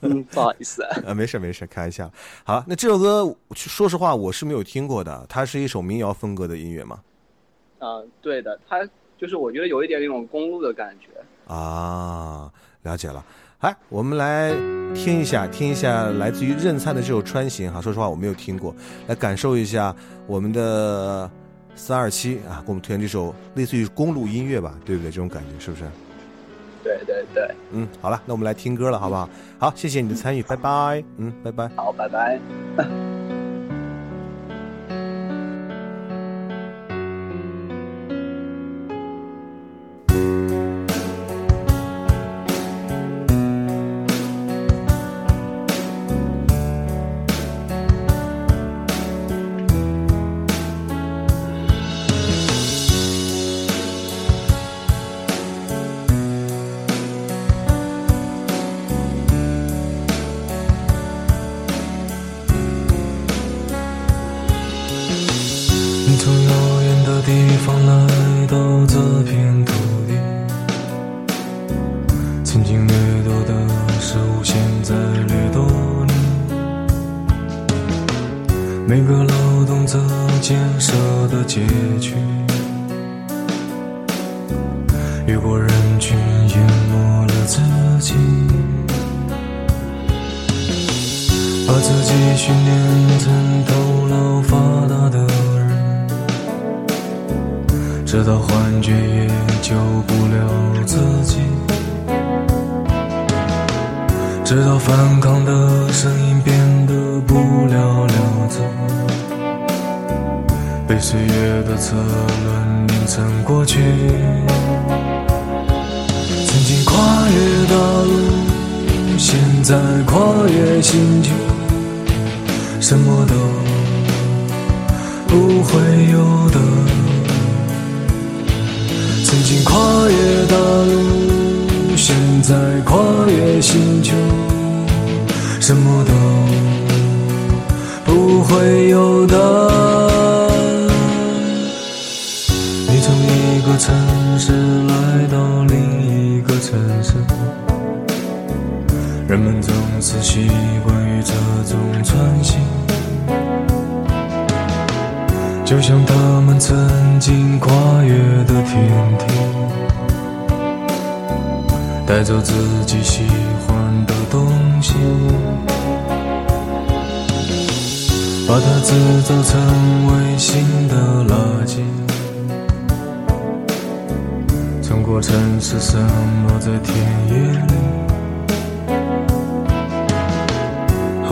[0.00, 0.82] 嗯， 不好意思。
[1.06, 2.10] 啊，没事没事，开玩笑。
[2.42, 7.00] 好，那这首歌，说实话我是没有听过的，它是一首民谣风格的音乐吗？
[7.80, 8.78] 嗯、对的，它
[9.18, 11.08] 就是我觉得有一点那种公路的感觉。
[11.52, 12.50] 啊，
[12.82, 13.22] 了解了。
[13.58, 14.52] 哎，我们来
[14.94, 17.78] 听一下，听一下来自于任灿的这首《穿行》哈。
[17.78, 18.74] 说实话，我没有听过，
[19.06, 19.94] 来感受一下
[20.26, 21.30] 我们的
[21.78, 25.10] 三二七啊，给我们推荐这首类似于公路音乐吧，对不对？
[25.10, 25.84] 这种感觉是不是？
[26.82, 29.28] 对对对，嗯，好了，那我们来听歌了，好不好？
[29.58, 31.02] 好，谢谢你的参与，拜拜。
[31.16, 31.68] 嗯，拜拜。
[31.76, 33.07] 好，拜拜。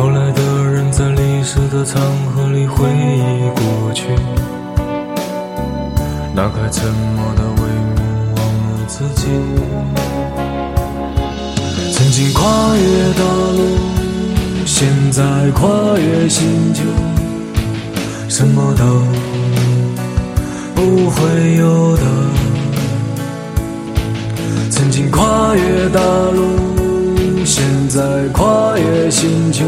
[0.07, 4.07] 后来的人在历史的长河里回忆过去，
[6.33, 7.59] 打开沉默的帷
[7.91, 7.97] 幕，
[8.37, 9.27] 忘了自己。
[11.93, 12.41] 曾经跨
[12.77, 13.25] 越大
[13.57, 13.59] 陆，
[14.65, 16.85] 现在跨越星球，
[18.29, 18.85] 什么都
[20.77, 22.03] 不会有的。
[24.71, 26.01] 曾经跨越大
[26.31, 26.76] 陆，
[27.47, 29.65] 现在跨越星球，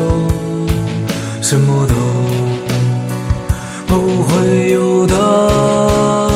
[1.40, 1.94] 什么都
[3.86, 6.27] 不会有的。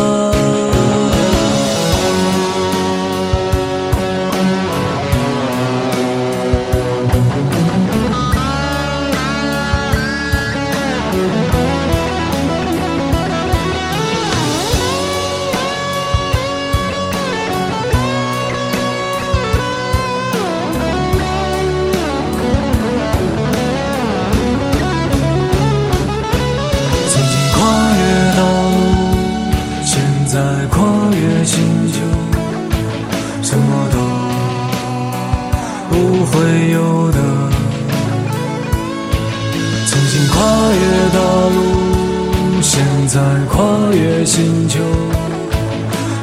[40.75, 41.19] 越大
[41.49, 44.81] 路，现在跨越星球，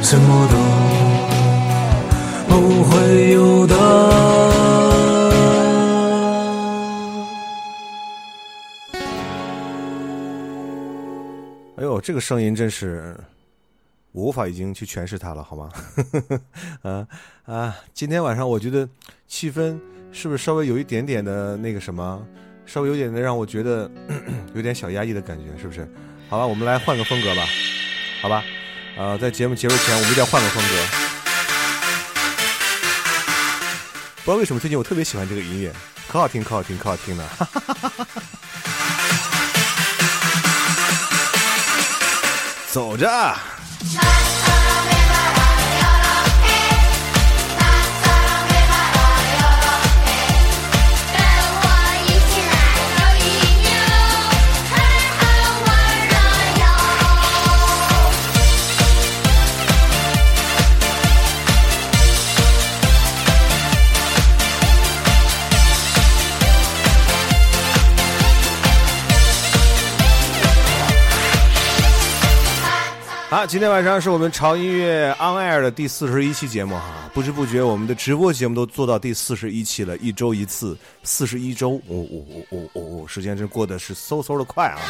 [0.02, 0.56] 什么都
[2.48, 3.74] 不会有的。
[11.76, 13.16] 哎呦，这个声音真是，
[14.12, 15.70] 无法已经去诠释它了，好吗？
[16.82, 17.06] 啊
[17.46, 17.76] 啊！
[17.94, 18.88] 今天晚上我觉得
[19.26, 19.78] 气氛
[20.12, 22.22] 是不是稍微有一点点的那个什么，
[22.72, 23.90] 稍微有点的让我觉得
[24.54, 25.84] 有点小压抑的感觉，是不是？
[26.28, 27.44] 好吧，我们来换个风格吧，
[28.22, 28.44] 好吧？
[28.96, 30.68] 呃，在节目结束前，我们一定要换个风格。
[34.18, 35.72] 不知道为什么最近我特别喜欢这个音乐，
[36.06, 37.28] 可好听，可好听，可好听了。
[42.70, 43.36] 走着。
[73.30, 84.80] 好，今天晚上是我们潮音乐 On Air 的第四十一期节目哈，不知不觉我们的直播节目都做到第四十一期了，一周一次，四十一周，哦哦哦哦哦哦，时间真过得是嗖嗖的快啊！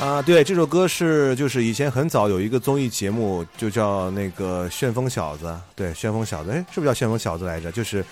[0.00, 7.70] 啊，对，这首歌是就是以前很早有一个综艺节目，就叫那个旋风小子，对，旋风小子，哎，是不是叫旋风小子来着？
[7.70, 8.02] 就是。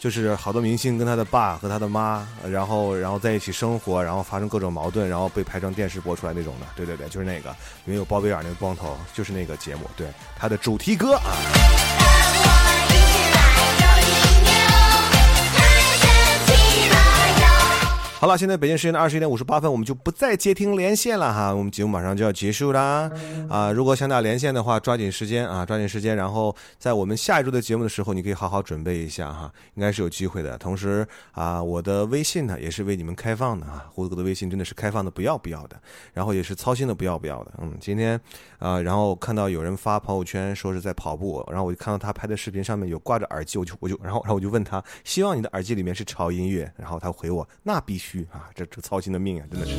[0.00, 6.66] 就是好多明星跟他的爸和他的妈，然后然后在一起生活，然后发生各种矛盾，然后被拍成电视播出来那种的。
[6.74, 9.82] 对对对，就是那个，里面有包贝尔那个光头，就是那个节目。
[9.96, 12.09] 对，他的主题歌啊。
[18.20, 23.10] 好了，现在北京时间的二十一点五十八分，我们就不再接听连线了哈，我们节目马上就要结束啦。
[23.48, 30.58] 啊，如果想打连线的话，抓紧时间啊，抓紧时间，然后在我们下一周的节目的时候，你可以好好准备一下哈，应该是有机会的。
[30.58, 35.80] 同时啊，我的微信呢也是为你们开放的啊，胡子哥的微信真的是开放的不要不要的，
[36.12, 37.52] 然后也是操心的不要不要的。
[37.62, 38.20] 嗯，今天
[38.58, 48.09] 啊，然后看到有人发朋友圈说是在跑步，然后我就看到他拍的视频上面有挂着耳机，我就我就然后然后我就问他，希望你的耳机里面是潮音乐，然后他回我那必须。
[48.32, 49.72] 啊，这这操心的命啊，真的是。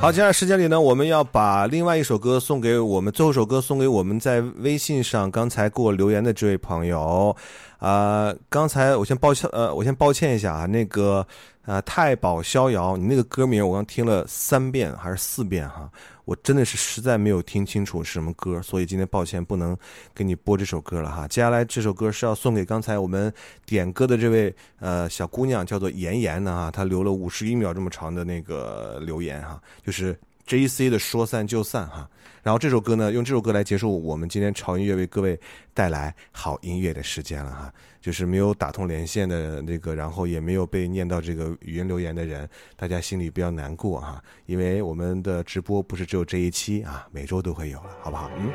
[0.00, 7.36] 好，接下来时间里呢，我们要把另外一首歌送给我们，最后一首歌送给我们在微信上刚才给我留言的这位朋友。
[7.78, 11.26] 啊，刚才我先抱歉，呃，我先抱歉一下啊，那个。
[11.68, 15.86] 啊，太保逍遥，你那个歌名我刚听了三遍还是四遍哈，
[16.24, 19.76] 我真的是实在没有听清楚是什么歌，所以今天抱歉不能
[20.14, 21.28] 给你播这首歌了哈。
[21.28, 23.30] 接下来这首歌是要送给刚才我们
[23.66, 32.08] 点歌的这位呃小姑娘，叫做妍妍的哈，她留了五十一秒这么长的那个留言哈，就是 J C 的说散就散哈。
[32.42, 35.38] 然后这首歌呢，用这首歌来结束我们今天潮音乐为各位
[35.78, 37.72] 带来好音乐的时间了哈。
[38.00, 48.30] 就是没有打通连线的那个，然后也没有被念到这个语音留言的人，大家心里不要难过哈，因为我们的直播不是只有这一期啊，每周都会有了，好不好？
[48.38, 48.50] 嗯，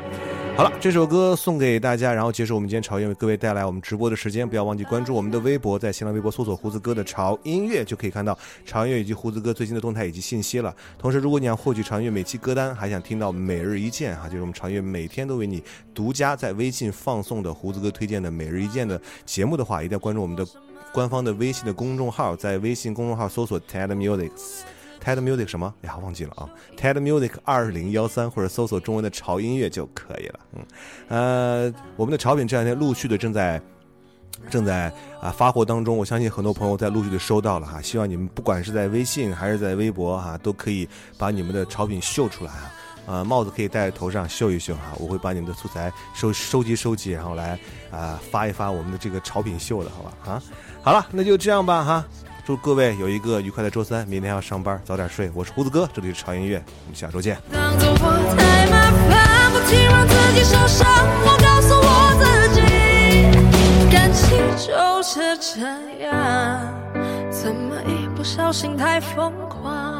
[0.56, 10.74] 好了，这首歌送给大家，然后结束我们今天潮音为各位带来我们直播的时间，不要忘记关注我们的微博，在新浪微博搜索“胡子哥的潮音乐”就可以看到潮音乐以及胡子哥最新的动态以及信息了。
[10.98, 15.62] 同时，如果你想获取潮音乐每期歌单，还想听到每日一见哈，就是我们潮音乐每天都为你
[15.94, 20.44] 独家在微信放放送的胡子哥推荐的每日一见的节目的话，一定要关注我们的
[20.92, 24.32] 官方的微信的公众号，在微信公众号搜索 “ted music”。
[25.00, 25.72] TED Music 什么？
[25.82, 30.40] 呀，忘记了啊，TED Music 二零幺三，或者搜索中文的潮音乐就可以了。
[30.54, 30.64] 嗯，
[31.08, 33.62] 呃，我们的潮品这两天陆续的正在。
[34.50, 34.92] 正在
[35.22, 40.86] 啊发货当中，我相信很多朋友在陆续的收到了哈，希望你们不管是在微信还是在微博哈，都可以
[41.16, 42.74] 把你们的潮品秀出来啊，
[43.06, 47.58] 啊帽子可以戴在头上秀一秀哈，我会把你们的素材收收集收集，然后来
[47.90, 50.42] 啊发一发我们的这个潮品秀的好吧啊，
[50.82, 52.04] 好了，那就这样吧哈，
[52.44, 57.38] 祝各位有一个愉快的周三，明天要上班早点睡，我是胡子哥，这里是潮音乐，我们下周见。
[57.52, 60.86] 当作我太麻烦，不停让自己受伤。
[61.24, 62.24] 我告诉我自
[62.54, 62.60] 己，
[63.90, 65.60] 感情就是这
[66.04, 66.12] 样，
[67.30, 69.93] 怎么一不小心太疯狂？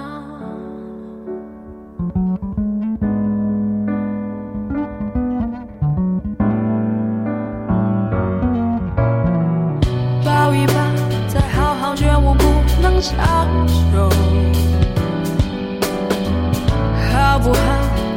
[12.94, 13.12] 不能长
[13.92, 14.08] 久。
[17.10, 17.58] 好不好？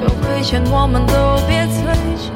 [0.03, 1.13] 有亏欠我们都
[1.47, 1.81] 别追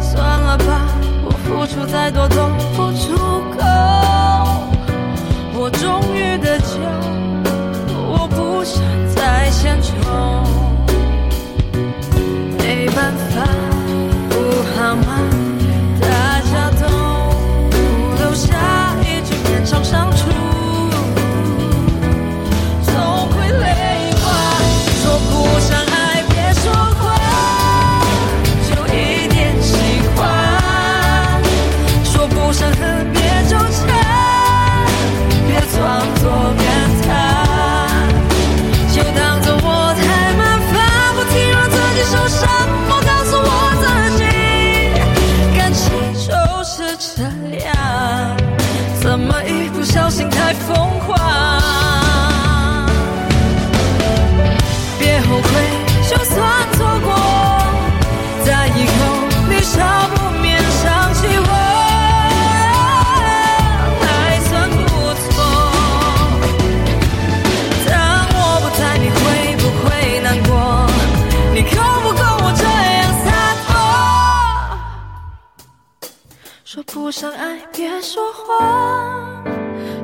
[0.00, 0.88] 算了吧，
[1.24, 3.14] 我付出再多都不足
[3.56, 3.62] 够。
[5.56, 6.80] 我终于得救，
[8.10, 8.82] 我不想
[9.14, 10.03] 再献丑。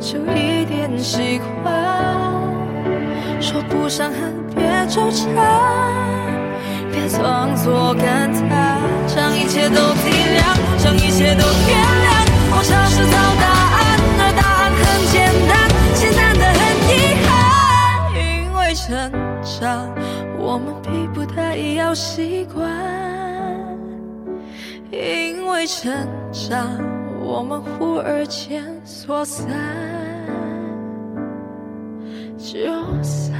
[0.00, 1.72] 就一点喜欢。
[3.40, 5.26] 说不上恨，别纠缠，
[6.90, 12.28] 别装作感叹，将一切都体谅，将一切都原谅。
[12.52, 13.46] 我尝试找答
[13.76, 13.80] 案，
[14.18, 15.18] 而答案很简
[15.48, 15.50] 单，
[15.94, 16.60] 简单的很
[16.90, 16.90] 遗
[17.24, 17.28] 憾。
[18.14, 18.18] 因
[18.54, 18.86] 为成
[19.42, 19.88] 长，
[20.38, 22.68] 我们逼不得已要习惯；
[24.90, 25.92] 因为成
[26.32, 26.66] 长，
[27.30, 29.46] 我们忽而间说散
[32.36, 32.58] 就
[33.04, 33.32] 散。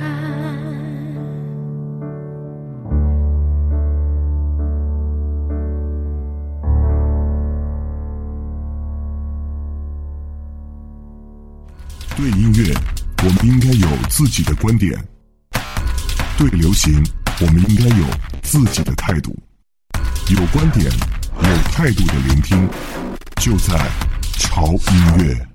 [12.17, 12.73] 对音乐，
[13.25, 14.95] 我们应该有自己的观点；
[16.39, 17.03] 对流行，
[17.41, 18.07] 我们应该有
[18.41, 19.37] 自己的态度。
[20.31, 22.69] 有观点、有态度的聆听，
[23.41, 23.75] 就在
[24.39, 25.49] 潮音乐。